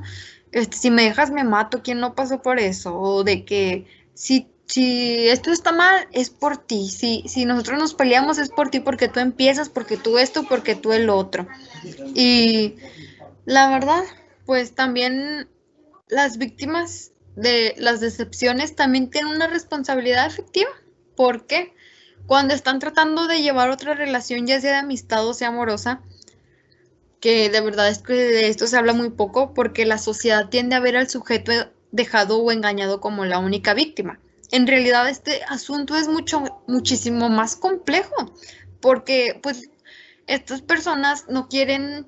este, 0.51 0.77
si 0.77 0.89
me 0.89 1.03
dejas 1.03 1.29
me 1.29 1.43
mato, 1.43 1.81
¿quién 1.83 1.99
no 1.99 2.15
pasó 2.15 2.41
por 2.41 2.59
eso? 2.59 2.99
O 2.99 3.23
de 3.23 3.45
que 3.45 3.85
si, 4.15 4.47
si 4.65 5.29
esto 5.29 5.51
está 5.51 5.71
mal, 5.71 6.07
es 6.12 6.31
por 6.31 6.57
ti. 6.57 6.89
Si, 6.89 7.23
si 7.27 7.45
nosotros 7.45 7.77
nos 7.77 7.93
peleamos, 7.93 8.39
es 8.39 8.49
por 8.49 8.71
ti, 8.71 8.79
porque 8.79 9.07
tú 9.07 9.19
empiezas, 9.19 9.69
porque 9.69 9.97
tú 9.97 10.17
esto, 10.17 10.43
porque 10.49 10.73
tú 10.73 10.91
el 10.91 11.12
otro. 11.12 11.47
Y 12.15 12.75
la 13.45 13.69
verdad, 13.69 14.03
pues 14.47 14.73
también 14.73 15.47
las 16.07 16.39
víctimas 16.39 17.12
de 17.39 17.73
las 17.78 18.02
decepciones 18.02 18.75
también 18.75 19.10
tienen 19.10 19.34
una 19.34 19.47
responsabilidad 19.47 20.28
efectiva, 20.28 20.69
porque 21.15 21.73
cuando 22.28 22.54
están 22.54 22.80
tratando 22.80 23.28
de 23.28 23.41
llevar 23.41 23.69
otra 23.69 23.93
relación, 23.93 24.45
ya 24.45 24.60
sea 24.60 24.73
de 24.73 24.78
amistad 24.80 25.25
o 25.25 25.34
sea 25.34 25.47
amorosa, 25.47 26.02
que 27.21 27.49
de 27.49 27.62
verdad 27.62 27.88
es 27.89 27.99
que 27.99 28.13
de 28.13 28.49
esto 28.49 28.67
se 28.67 28.78
habla 28.78 28.93
muy 28.93 29.10
poco, 29.10 29.54
porque 29.54 29.86
la 29.86 29.97
sociedad 29.97 30.49
tiende 30.49 30.75
a 30.75 30.82
ver 30.82 30.97
al 30.97 31.10
sujeto 31.10 31.52
dejado 31.91 32.39
o 32.39 32.52
engañado 32.52 32.99
como 32.99 33.23
la 33.25 33.39
única 33.39 33.73
víctima. 33.73 34.19
En 34.52 34.67
realidad 34.67 35.08
este 35.10 35.43
asunto 35.47 35.95
es 35.95 36.08
mucho, 36.10 36.43
muchísimo 36.67 37.30
más 37.30 37.56
complejo, 37.56 38.34
porque 38.82 39.39
pues 39.41 39.69
estas 40.28 40.62
personas 40.62 41.25
no 41.30 41.47
quieren 41.47 42.06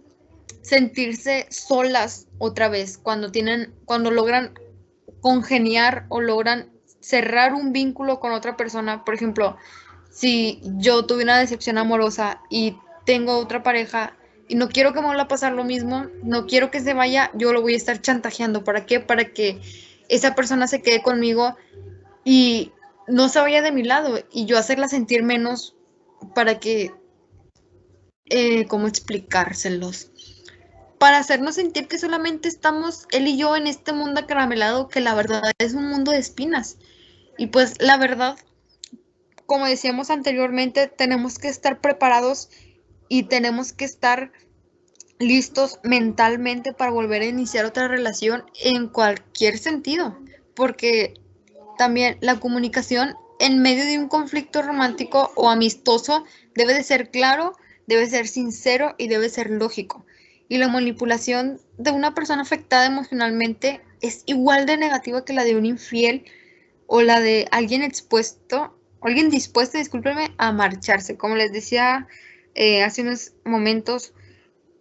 sentirse 0.62 1.48
solas 1.50 2.28
otra 2.38 2.68
vez 2.68 2.98
cuando 2.98 3.32
tienen, 3.32 3.74
cuando 3.86 4.12
logran 4.12 4.54
congeniar 5.22 6.06
o 6.10 6.20
logran 6.22 6.70
cerrar 7.00 7.54
un 7.54 7.72
vínculo 7.72 8.20
con 8.20 8.32
otra 8.32 8.58
persona. 8.58 9.06
Por 9.06 9.14
ejemplo, 9.14 9.58
si 10.12 10.62
yo 10.78 11.06
tuve 11.06 11.24
una 11.24 11.40
decepción 11.40 11.78
amorosa 11.78 12.42
y 12.50 12.78
tengo 13.06 13.38
otra 13.38 13.64
pareja 13.64 14.16
y 14.48 14.56
no 14.56 14.70
quiero 14.70 14.94
que 14.94 15.00
me 15.00 15.08
vuelva 15.08 15.24
a 15.24 15.28
pasar 15.28 15.54
lo 15.54 15.64
mismo, 15.64 16.08
no 16.24 16.46
quiero 16.46 16.72
que 16.72 16.82
se 16.82 16.94
vaya, 16.94 17.32
yo 17.34 17.54
lo 17.54 17.62
voy 17.62 17.74
a 17.74 17.78
estar 17.78 18.02
chantajeando. 18.02 18.64
¿Para 18.64 18.86
qué? 18.86 19.00
Para 19.00 19.26
que 19.26 19.62
esa 20.10 20.36
persona 20.36 20.68
se 20.68 20.82
quede 20.82 21.02
conmigo 21.02 21.56
y 22.26 22.72
no 23.08 23.30
se 23.30 23.40
vaya 23.40 23.62
de 23.62 23.72
mi 23.72 23.84
lado 23.84 24.20
y 24.32 24.46
yo 24.46 24.58
hacerla 24.58 24.88
sentir 24.88 25.24
menos 25.24 25.76
para 26.36 26.60
que, 26.60 26.94
eh, 28.26 28.66
¿cómo 28.68 28.88
explicárselos? 28.88 30.11
Para 31.02 31.18
hacernos 31.18 31.56
sentir 31.56 31.88
que 31.88 31.98
solamente 31.98 32.48
estamos 32.48 33.08
él 33.10 33.28
y 33.28 33.36
yo 33.36 33.56
en 33.56 33.66
este 33.66 33.92
mundo 33.92 34.20
acaramelado, 34.20 34.88
que 34.88 35.00
la 35.00 35.16
verdad 35.16 35.42
es 35.58 35.74
un 35.74 35.90
mundo 35.90 36.12
de 36.12 36.20
espinas. 36.20 36.78
Y 37.40 37.48
pues 37.48 37.82
la 37.82 37.98
verdad, 37.98 38.38
como 39.48 39.66
decíamos 39.66 40.12
anteriormente, 40.12 40.86
tenemos 40.86 41.40
que 41.40 41.48
estar 41.48 41.82
preparados 41.82 42.52
y 43.10 43.24
tenemos 43.24 43.74
que 43.74 43.86
estar 43.86 44.32
listos 45.18 45.80
mentalmente 45.82 46.72
para 46.72 46.92
volver 46.92 47.24
a 47.24 47.26
iniciar 47.26 47.66
otra 47.66 47.88
relación 47.88 48.44
en 48.64 48.88
cualquier 48.88 49.58
sentido, 49.58 50.20
porque 50.54 51.16
también 51.80 52.20
la 52.22 52.40
comunicación 52.40 53.16
en 53.40 53.64
medio 53.64 53.86
de 53.86 53.98
un 53.98 54.08
conflicto 54.08 54.62
romántico 54.62 55.32
o 55.34 55.50
amistoso 55.50 56.26
debe 56.54 56.76
de 56.76 56.84
ser 56.84 57.10
claro, 57.10 57.58
debe 57.88 58.06
ser 58.06 58.28
sincero 58.28 58.94
y 59.00 59.08
debe 59.08 59.30
ser 59.30 59.50
lógico. 59.50 60.06
Y 60.52 60.58
la 60.58 60.68
manipulación 60.68 61.62
de 61.78 61.92
una 61.92 62.14
persona 62.14 62.42
afectada 62.42 62.86
emocionalmente 62.86 63.80
es 64.02 64.24
igual 64.26 64.66
de 64.66 64.76
negativa 64.76 65.24
que 65.24 65.32
la 65.32 65.46
de 65.46 65.56
un 65.56 65.66
infiel 65.66 66.26
o 66.88 67.02
la 67.02 67.22
de 67.22 67.48
alguien 67.52 67.84
expuesto, 67.84 68.78
alguien 69.00 69.30
dispuesto, 69.30 69.78
discúlpeme, 69.78 70.36
a 70.38 70.52
marcharse. 70.52 71.16
Como 71.16 71.38
les 71.38 71.54
decía 71.54 72.06
eh, 72.54 72.84
hace 72.84 73.02
unos 73.02 73.32
momentos, 73.46 74.14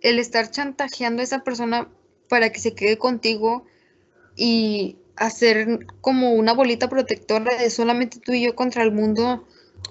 el 0.01 0.19
estar 0.19 0.51
chantajeando 0.51 1.21
a 1.21 1.25
esa 1.25 1.45
persona 1.45 1.89
para 2.29 2.51
que 2.51 2.59
se 2.59 2.75
quede 2.75 2.99
contigo 2.99 3.65
y 4.35 4.97
hacer 5.15 5.87
como 6.01 6.33
una 6.33 6.53
bolita 6.53 6.89
protectora 6.89 7.59
de 7.59 7.71
solamente 7.71 8.19
tú 8.19 8.33
y 8.33 8.43
yo 8.43 8.57
contra 8.57 8.83
el 8.83 8.91
mundo, 8.91 9.47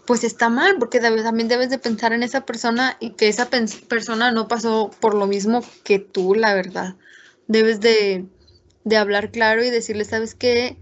pues 0.05 0.23
está 0.23 0.49
mal, 0.49 0.77
porque 0.79 0.99
también 0.99 1.47
debes 1.47 1.69
de 1.69 1.77
pensar 1.79 2.13
en 2.13 2.23
esa 2.23 2.45
persona 2.45 2.97
y 2.99 3.11
que 3.11 3.27
esa 3.27 3.49
persona 3.49 4.31
no 4.31 4.47
pasó 4.47 4.89
por 4.99 5.13
lo 5.13 5.27
mismo 5.27 5.61
que 5.83 5.99
tú, 5.99 6.35
la 6.35 6.53
verdad. 6.53 6.95
Debes 7.47 7.79
de, 7.79 8.25
de 8.83 8.97
hablar 8.97 9.31
claro 9.31 9.63
y 9.63 9.69
decirle, 9.69 10.05
¿sabes 10.05 10.35
qué? 10.35 10.77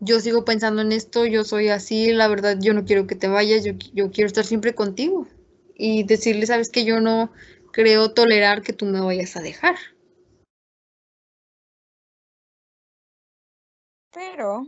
Yo 0.00 0.20
sigo 0.20 0.44
pensando 0.44 0.82
en 0.82 0.92
esto, 0.92 1.26
yo 1.26 1.44
soy 1.44 1.68
así, 1.68 2.12
la 2.12 2.26
verdad, 2.28 2.58
yo 2.60 2.74
no 2.74 2.84
quiero 2.84 3.06
que 3.06 3.14
te 3.14 3.28
vayas, 3.28 3.64
yo, 3.64 3.74
yo 3.94 4.10
quiero 4.10 4.26
estar 4.26 4.44
siempre 4.44 4.74
contigo. 4.74 5.28
Y 5.76 6.04
decirle, 6.04 6.46
¿sabes 6.46 6.70
que 6.70 6.84
Yo 6.84 7.00
no 7.00 7.32
creo 7.72 8.12
tolerar 8.12 8.62
que 8.62 8.72
tú 8.72 8.84
me 8.86 9.00
vayas 9.00 9.36
a 9.36 9.40
dejar. 9.40 9.76
Pero 14.10 14.66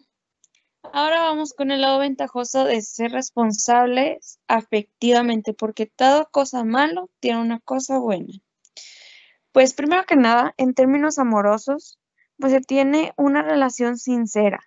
ahora 0.94 1.22
vamos 1.22 1.54
con 1.54 1.72
el 1.72 1.80
lado 1.80 1.98
ventajoso 1.98 2.64
de 2.64 2.80
ser 2.80 3.10
responsables 3.10 4.38
afectivamente, 4.46 5.52
porque 5.52 5.86
toda 5.86 6.24
cosa 6.26 6.62
malo 6.62 7.10
tiene 7.18 7.40
una 7.40 7.58
cosa 7.58 7.98
buena. 7.98 8.32
Pues 9.50 9.74
primero 9.74 10.04
que 10.06 10.14
nada, 10.14 10.54
en 10.56 10.72
términos 10.72 11.18
amorosos, 11.18 11.98
pues 12.38 12.52
se 12.52 12.60
tiene 12.60 13.12
una 13.16 13.42
relación 13.42 13.98
sincera, 13.98 14.60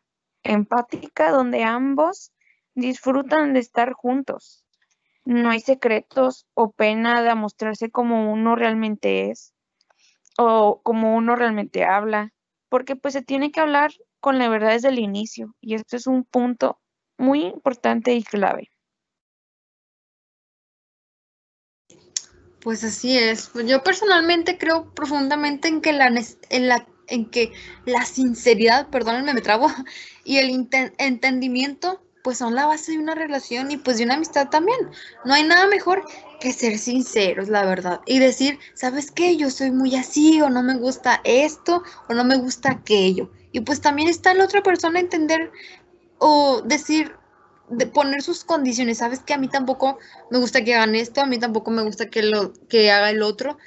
empática, 0.43 1.31
donde 1.31 1.63
ambos 1.63 2.33
disfrutan 2.75 3.53
de 3.53 3.61
estar 3.61 3.93
juntos. 3.93 4.65
No 5.23 5.49
hay 5.49 5.61
secretos 5.61 6.45
o 6.53 6.71
pena 6.71 7.21
de 7.21 7.35
mostrarse 7.35 7.89
como 7.89 8.33
uno 8.33 8.55
realmente 8.55 9.31
es 9.31 9.53
o 10.37 10.81
como 10.83 11.15
uno 11.15 11.37
realmente 11.37 11.85
habla, 11.85 12.33
porque 12.67 12.97
pues 12.97 13.13
se 13.13 13.21
tiene 13.21 13.51
que 13.51 13.61
hablar 13.61 13.91
con 14.27 14.39
la 14.39 14.49
verdad 14.49 14.71
desde 14.73 14.89
el 14.89 14.99
inicio 14.99 15.55
y 15.61 15.75
esto 15.75 15.95
es 15.95 16.05
un 16.05 16.25
punto 16.25 16.81
muy 17.17 17.45
importante 17.45 18.13
y 18.13 18.23
clave. 18.23 18.69
Pues 22.59 22.83
así 22.83 23.17
es. 23.17 23.47
Pues 23.47 23.67
yo 23.67 23.81
personalmente 23.83 24.57
creo 24.57 24.93
profundamente 24.93 25.69
en 25.69 25.79
que 25.79 25.93
la, 25.93 26.07
en 26.49 26.67
la, 26.67 26.85
en 27.07 27.29
que 27.29 27.53
la 27.85 28.03
sinceridad, 28.03 28.89
perdónenme, 28.89 29.33
me 29.33 29.39
trabo, 29.39 29.69
y 30.25 30.39
el 30.39 30.67
entendimiento 30.97 32.01
pues 32.21 32.39
son 32.39 32.53
la 32.53 32.65
base 32.65 32.91
de 32.91 32.97
una 32.97 33.15
relación 33.15 33.71
y 33.71 33.77
pues 33.77 33.97
de 33.97 34.03
una 34.03 34.15
amistad 34.15 34.49
también. 34.49 34.77
No 35.23 35.35
hay 35.35 35.43
nada 35.43 35.67
mejor 35.67 36.03
que 36.41 36.51
ser 36.51 36.77
sinceros, 36.79 37.47
la 37.47 37.63
verdad, 37.63 38.01
y 38.05 38.19
decir, 38.19 38.59
¿sabes 38.73 39.09
qué? 39.09 39.37
Yo 39.37 39.49
soy 39.49 39.71
muy 39.71 39.95
así 39.95 40.41
o 40.41 40.49
no 40.49 40.63
me 40.63 40.75
gusta 40.75 41.21
esto 41.23 41.81
o 42.09 42.13
no 42.13 42.25
me 42.25 42.35
gusta 42.35 42.71
aquello. 42.71 43.31
Y 43.57 43.61
pues 43.61 43.81
también 43.81 44.07
está 44.07 44.35
la 44.35 44.43
otra 44.43 44.61
persona 44.61 44.99
entender 44.99 45.51
o 46.19 46.61
decir, 46.63 47.15
de 47.69 47.87
poner 47.87 48.21
sus 48.21 48.43
condiciones, 48.43 48.99
sabes 48.99 49.21
que 49.21 49.33
a 49.33 49.39
mí 49.39 49.47
tampoco 49.47 49.97
me 50.29 50.37
gusta 50.37 50.63
que 50.63 50.75
hagan 50.75 50.93
esto, 50.93 51.21
a 51.21 51.25
mí 51.25 51.39
tampoco 51.39 51.71
me 51.71 51.81
gusta 51.81 52.07
que 52.07 52.21
lo 52.21 52.53
que 52.69 52.91
haga 52.91 53.09
el 53.09 53.23
otro. 53.23 53.57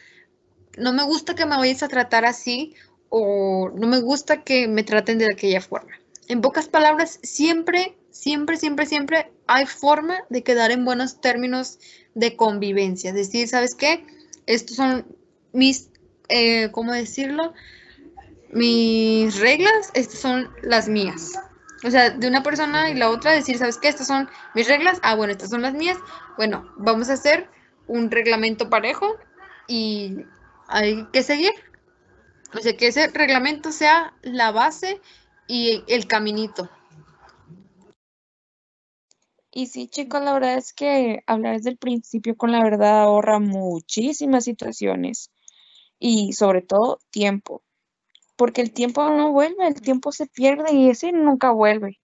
No 0.79 0.92
me 0.92 1.03
gusta 1.03 1.35
que 1.35 1.44
me 1.44 1.57
vayas 1.57 1.83
a 1.83 1.88
tratar 1.88 2.24
así 2.24 2.76
o 3.09 3.72
no 3.74 3.88
me 3.88 4.00
gusta 4.00 4.44
que 4.44 4.68
me 4.68 4.85
traten 4.85 5.18
de 5.18 5.26
aquella 5.26 5.61
forma. 5.61 5.90
En 6.29 6.40
pocas 6.40 6.68
palabras, 6.68 7.18
siempre, 7.24 7.96
siempre, 8.12 8.59
siempre, 8.59 8.87
siempre 8.87 9.33
hay 9.48 9.66
forma 9.66 10.18
de 10.29 10.44
quedar 10.44 10.70
en 10.70 10.85
buenos 10.85 11.20
términos 11.20 11.81
de 12.14 12.37
convivencia. 12.37 13.12
Decir, 13.12 13.48
¿sabes 13.48 13.74
qué? 13.74 14.07
Estos 14.46 14.76
son 14.76 15.05
mis, 15.53 15.88
eh, 16.29 16.70
¿cómo 16.70 16.92
decirlo? 16.92 17.55
Mis 18.53 19.39
reglas, 19.39 19.91
estas 19.95 20.21
son 20.21 20.51
las 20.63 20.89
mías. 20.89 21.39
O 21.85 21.91
sea, 21.91 22.11
de 22.11 22.29
una 22.29 22.43
persona 22.43 22.91
y 22.91 22.95
la 22.95 23.11
otra 23.11 23.33
decir, 23.33 23.57
¿sabes 23.57 23.79
qué? 23.79 23.89
Estas 23.89 24.07
son 24.07 24.29
mis 24.55 24.69
reglas. 24.69 24.99
Ah, 25.03 25.15
bueno, 25.15 25.33
estas 25.33 25.51
son 25.51 25.63
las 25.63 25.73
mías. 25.73 25.99
Bueno, 26.37 26.71
vamos 26.77 27.09
a 27.09 27.15
hacer 27.15 27.49
un 27.87 28.11
reglamento 28.11 28.69
parejo 28.69 29.17
y 29.67 30.19
hay 30.69 31.07
que 31.13 31.23
seguir. 31.23 31.53
O 32.55 32.59
sea, 32.59 32.77
que 32.77 32.89
ese 32.89 33.09
reglamento 33.09 33.73
sea 33.73 34.15
la 34.23 34.51
base 34.51 35.01
y 35.47 35.83
el 35.89 36.07
caminito. 36.07 36.69
Y 39.53 39.67
sí, 39.67 39.89
chicos, 39.89 40.23
la 40.23 40.33
verdad 40.33 40.57
es 40.57 40.73
que 40.73 41.23
hablar 41.27 41.57
desde 41.57 41.71
el 41.71 41.77
principio 41.77 42.37
con 42.37 42.53
la 42.53 42.63
verdad 42.63 43.03
ahorra 43.03 43.41
muchísimas 43.41 44.45
situaciones 44.45 45.31
y 45.99 46.35
sobre 46.35 46.63
todo 46.63 47.01
tiempo 47.11 47.63
porque 48.40 48.62
el 48.62 48.72
tiempo 48.72 49.07
no 49.11 49.33
vuelve, 49.33 49.66
el 49.66 49.83
tiempo 49.83 50.12
se 50.12 50.26
pierde 50.26 50.72
y 50.72 50.88
ese 50.88 51.12
nunca 51.12 51.50
vuelve. 51.50 52.00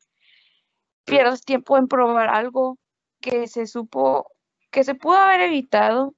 Pierdes 1.06 1.40
tiempo 1.40 1.78
en 1.78 1.88
probar 1.88 2.28
algo 2.28 2.76
que 3.22 3.46
se 3.46 3.66
supo, 3.66 4.30
que 4.70 4.84
se 4.84 4.94
pudo 4.94 5.16
haber 5.16 5.40
evitado 5.40 6.14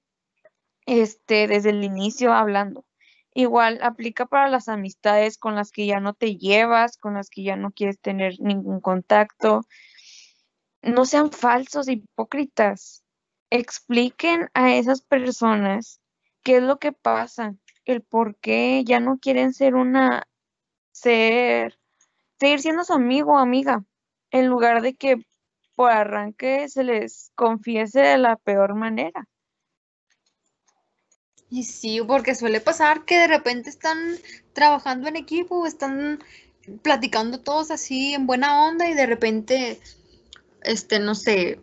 este, 0.86 1.46
desde 1.46 1.70
el 1.70 1.84
inicio 1.84 2.32
hablando. 2.32 2.84
Igual 3.32 3.78
aplica 3.80 4.26
para 4.26 4.48
las 4.48 4.68
amistades 4.68 5.38
con 5.38 5.54
las 5.54 5.70
que 5.70 5.86
ya 5.86 6.00
no 6.00 6.14
te 6.14 6.34
llevas, 6.34 6.96
con 6.96 7.14
las 7.14 7.30
que 7.30 7.44
ya 7.44 7.54
no 7.54 7.70
quieres 7.70 8.00
tener 8.00 8.40
ningún 8.40 8.80
contacto. 8.80 9.60
No 10.82 11.04
sean 11.04 11.30
falsos, 11.30 11.88
hipócritas. 11.88 13.04
Expliquen 13.50 14.50
a 14.52 14.74
esas 14.74 15.00
personas 15.00 16.00
qué 16.42 16.56
es 16.56 16.64
lo 16.64 16.80
que 16.80 16.90
pasa, 16.90 17.54
el 17.88 18.02
por 18.02 18.36
qué 18.36 18.84
ya 18.84 19.00
no 19.00 19.18
quieren 19.18 19.54
ser 19.54 19.74
una, 19.74 20.28
ser, 20.92 21.78
seguir 22.38 22.60
siendo 22.60 22.84
su 22.84 22.92
amigo 22.92 23.32
o 23.32 23.38
amiga, 23.38 23.84
en 24.30 24.46
lugar 24.46 24.82
de 24.82 24.94
que 24.94 25.16
por 25.74 25.90
arranque 25.90 26.68
se 26.68 26.84
les 26.84 27.32
confiese 27.34 28.00
de 28.00 28.18
la 28.18 28.36
peor 28.36 28.74
manera. 28.74 29.26
Y 31.48 31.62
sí, 31.64 32.00
porque 32.06 32.34
suele 32.34 32.60
pasar 32.60 33.06
que 33.06 33.16
de 33.16 33.26
repente 33.26 33.70
están 33.70 33.98
trabajando 34.52 35.08
en 35.08 35.16
equipo, 35.16 35.66
están 35.66 36.18
platicando 36.82 37.40
todos 37.40 37.70
así 37.70 38.12
en 38.12 38.26
buena 38.26 38.66
onda 38.66 38.86
y 38.90 38.92
de 38.92 39.06
repente, 39.06 39.80
este, 40.62 41.00
no 41.00 41.14
sé, 41.14 41.58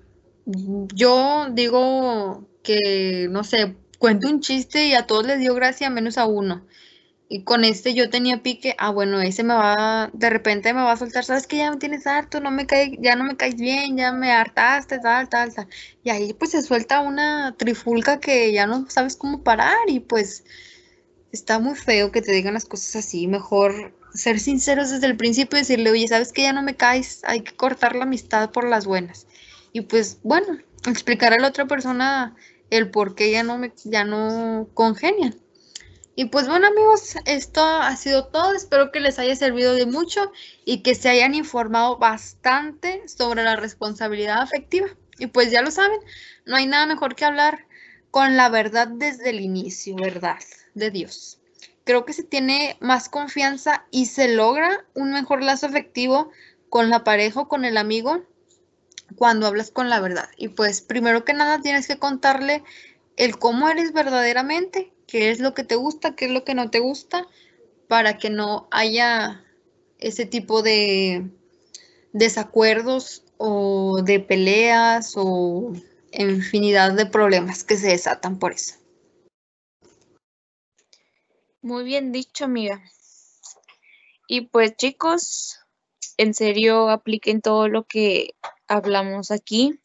yo 0.46 1.50
digo 1.52 2.48
que, 2.64 3.28
no 3.30 3.44
sé, 3.44 3.76
cuento 4.06 4.30
un 4.30 4.40
chiste 4.40 4.86
y 4.86 4.94
a 4.94 5.08
todos 5.08 5.26
les 5.26 5.40
dio 5.40 5.56
gracia 5.56 5.90
menos 5.90 6.20
a 6.20 6.28
uno. 6.28 6.64
Y 7.28 7.44
con 7.44 7.64
este 7.64 7.96
yo 7.96 8.12
tenía 8.12 8.44
pique, 8.44 8.76
ah, 8.78 8.92
bueno, 8.92 9.20
ese 9.20 9.42
me 9.42 9.56
va, 9.56 10.12
de 10.14 10.30
repente 10.30 10.72
me 10.76 10.84
va 10.84 10.92
a 10.92 10.98
soltar, 10.98 11.26
sabes 11.26 11.48
que 11.48 11.58
ya 11.58 11.72
me 11.72 11.78
tienes 11.78 12.06
harto, 12.06 12.40
no 12.40 12.52
me 12.52 12.68
cae, 12.68 13.00
ya 13.02 13.16
no 13.16 13.24
me 13.24 13.36
caes 13.36 13.56
bien, 13.56 13.98
ya 13.98 14.12
me 14.12 14.32
hartaste, 14.32 15.00
tal, 15.00 15.28
tal, 15.28 15.56
tal. 15.56 15.68
Y 16.04 16.12
ahí 16.12 16.34
pues 16.34 16.52
se 16.52 16.62
suelta 16.62 17.00
una 17.00 17.56
trifulca 17.58 18.20
que 18.20 18.54
ya 18.54 18.68
no 18.68 18.88
sabes 18.92 19.16
cómo 19.16 19.42
parar 19.42 19.76
y 19.88 20.02
pues 20.02 20.44
está 21.32 21.58
muy 21.58 21.74
feo 21.74 22.12
que 22.12 22.22
te 22.22 22.32
digan 22.32 22.54
las 22.54 22.66
cosas 22.66 22.98
así, 22.98 23.26
mejor 23.26 23.92
ser 24.14 24.40
sinceros 24.40 24.92
desde 24.92 25.08
el 25.08 25.18
principio 25.18 25.58
y 25.58 25.62
decirle, 25.62 25.90
oye, 25.90 26.08
sabes 26.08 26.32
que 26.32 26.44
ya 26.44 26.54
no 26.54 26.62
me 26.62 26.76
caes, 26.76 27.22
hay 27.24 27.42
que 27.42 27.56
cortar 27.56 27.96
la 27.96 28.04
amistad 28.04 28.52
por 28.52 28.70
las 28.70 28.86
buenas. 28.86 29.26
Y 29.74 29.82
pues 29.82 30.20
bueno, 30.22 30.60
explicar 30.86 31.34
a 31.34 31.40
la 31.40 31.48
otra 31.48 31.66
persona 31.66 32.36
el 32.70 32.92
por 32.92 33.16
qué 33.16 33.32
ya 33.32 33.44
no, 33.44 33.58
me, 33.58 33.74
ya 33.84 34.04
no 34.04 34.68
congenian. 34.74 35.36
Y 36.18 36.26
pues 36.26 36.48
bueno 36.48 36.68
amigos, 36.68 37.16
esto 37.26 37.62
ha 37.62 37.96
sido 37.98 38.28
todo. 38.28 38.54
Espero 38.54 38.92
que 38.92 39.02
les 39.02 39.20
haya 39.20 39.36
servido 39.36 39.74
de 39.74 39.86
mucho 39.86 40.32
y 40.64 40.82
que 40.82 40.96
se 40.96 41.10
hayan 41.10 41.36
informado 41.36 41.98
bastante 41.98 43.06
sobre 43.08 43.44
la 43.44 43.58
responsabilidad 43.58 44.42
afectiva. 44.42 44.88
Y 45.20 45.28
pues 45.28 45.52
ya 45.52 45.62
lo 45.62 45.72
saben, 45.72 46.00
no 46.46 46.56
hay 46.56 46.68
nada 46.68 46.86
mejor 46.86 47.16
que 47.16 47.26
hablar 47.26 47.66
con 48.12 48.38
la 48.38 48.48
verdad 48.48 48.88
desde 48.88 49.30
el 49.30 49.42
inicio, 49.42 49.96
verdad 49.96 50.40
de 50.74 50.90
Dios. 50.90 51.40
Creo 51.84 52.06
que 52.06 52.14
se 52.14 52.24
tiene 52.24 52.78
más 52.80 53.10
confianza 53.10 53.86
y 53.92 54.06
se 54.06 54.30
logra 54.30 54.86
un 54.94 55.12
mejor 55.12 55.44
lazo 55.44 55.68
afectivo 55.68 56.32
con 56.70 56.90
la 56.90 57.04
pareja 57.04 57.42
o 57.42 57.48
con 57.48 57.66
el 57.66 57.78
amigo 57.78 58.24
cuando 59.16 59.48
hablas 59.48 59.72
con 59.72 59.90
la 59.90 60.00
verdad. 60.00 60.30
Y 60.38 60.50
pues 60.50 60.82
primero 60.82 61.26
que 61.26 61.34
nada 61.34 61.62
tienes 61.62 61.88
que 61.88 61.98
contarle 61.98 62.64
el 63.18 63.38
cómo 63.38 63.70
eres 63.70 63.94
verdaderamente 63.94 64.94
qué 65.08 65.32
es 65.32 65.40
lo 65.40 65.54
que 65.54 65.64
te 65.64 65.76
gusta, 65.76 66.16
qué 66.16 66.26
es 66.26 66.32
lo 66.32 66.44
que 66.44 66.56
no 66.56 66.70
te 66.70 66.80
gusta, 66.80 67.28
para 67.88 68.18
que 68.18 68.30
no 68.30 68.68
haya 68.72 69.44
ese 70.00 70.26
tipo 70.26 70.62
de 70.62 71.30
desacuerdos 72.14 73.24
o 73.38 74.02
de 74.04 74.20
peleas 74.20 75.14
o 75.16 75.74
infinidad 76.12 76.94
de 76.94 77.06
problemas 77.06 77.64
que 77.64 77.78
se 77.78 77.88
desatan 77.88 78.40
por 78.40 78.54
eso. 78.54 78.76
Muy 81.62 81.84
bien 81.84 82.12
dicho, 82.12 82.46
amiga. 82.46 82.82
Y 84.28 84.42
pues 84.42 84.76
chicos, 84.78 85.60
en 86.18 86.34
serio 86.34 86.90
apliquen 86.90 87.42
todo 87.42 87.68
lo 87.68 87.84
que 87.86 88.36
hablamos 88.68 89.32
aquí. 89.32 89.80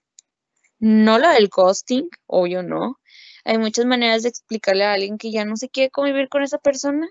No 0.78 1.18
lo 1.18 1.28
del 1.28 1.48
ghosting, 1.48 2.08
obvio 2.26 2.62
no, 2.62 2.98
hay 3.44 3.58
muchas 3.58 3.84
maneras 3.84 4.22
de 4.22 4.30
explicarle 4.30 4.84
a 4.84 4.92
alguien 4.94 5.18
que 5.18 5.30
ya 5.30 5.44
no 5.44 5.56
se 5.56 5.68
quiere 5.68 5.90
convivir 5.90 6.28
con 6.28 6.42
esa 6.42 6.58
persona 6.58 7.08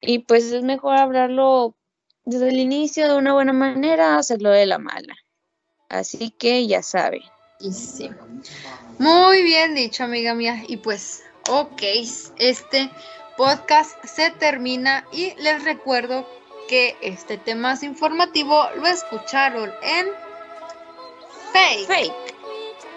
y 0.00 0.20
pues 0.20 0.52
es 0.52 0.62
mejor 0.62 0.96
hablarlo 0.96 1.76
desde 2.24 2.50
el 2.50 2.58
inicio 2.58 3.08
de 3.08 3.16
una 3.16 3.32
buena 3.32 3.52
manera, 3.52 4.16
hacerlo 4.16 4.50
de 4.50 4.66
la 4.66 4.78
mala. 4.78 5.16
Así 5.88 6.30
que 6.30 6.66
ya 6.66 6.82
sabe. 6.82 7.22
Sí. 7.60 8.10
Muy 8.98 9.42
bien 9.42 9.74
dicho, 9.74 10.04
amiga 10.04 10.34
mía. 10.34 10.62
Y 10.68 10.76
pues, 10.76 11.24
ok, 11.48 11.82
este 12.38 12.90
podcast 13.36 14.04
se 14.04 14.30
termina 14.30 15.06
y 15.12 15.34
les 15.36 15.64
recuerdo 15.64 16.28
que 16.68 16.96
este 17.00 17.38
tema 17.38 17.72
es 17.72 17.82
informativo 17.82 18.62
lo 18.76 18.86
escucharon 18.86 19.70
en 19.82 20.06
Fake. 21.52 21.86
Fake. 21.86 22.12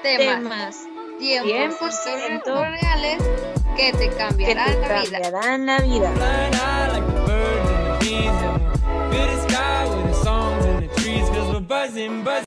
Temas 0.04 0.88
tiempos 1.20 1.96
reales 2.46 3.24
que 3.76 3.94
te 3.94 4.10
cambiarán, 4.10 4.66
que 4.66 4.74
te 4.74 4.88
cambiarán 4.88 5.66
la 5.66 5.80
vida. 5.80 6.12
La 6.16 6.50
vida. 6.50 6.52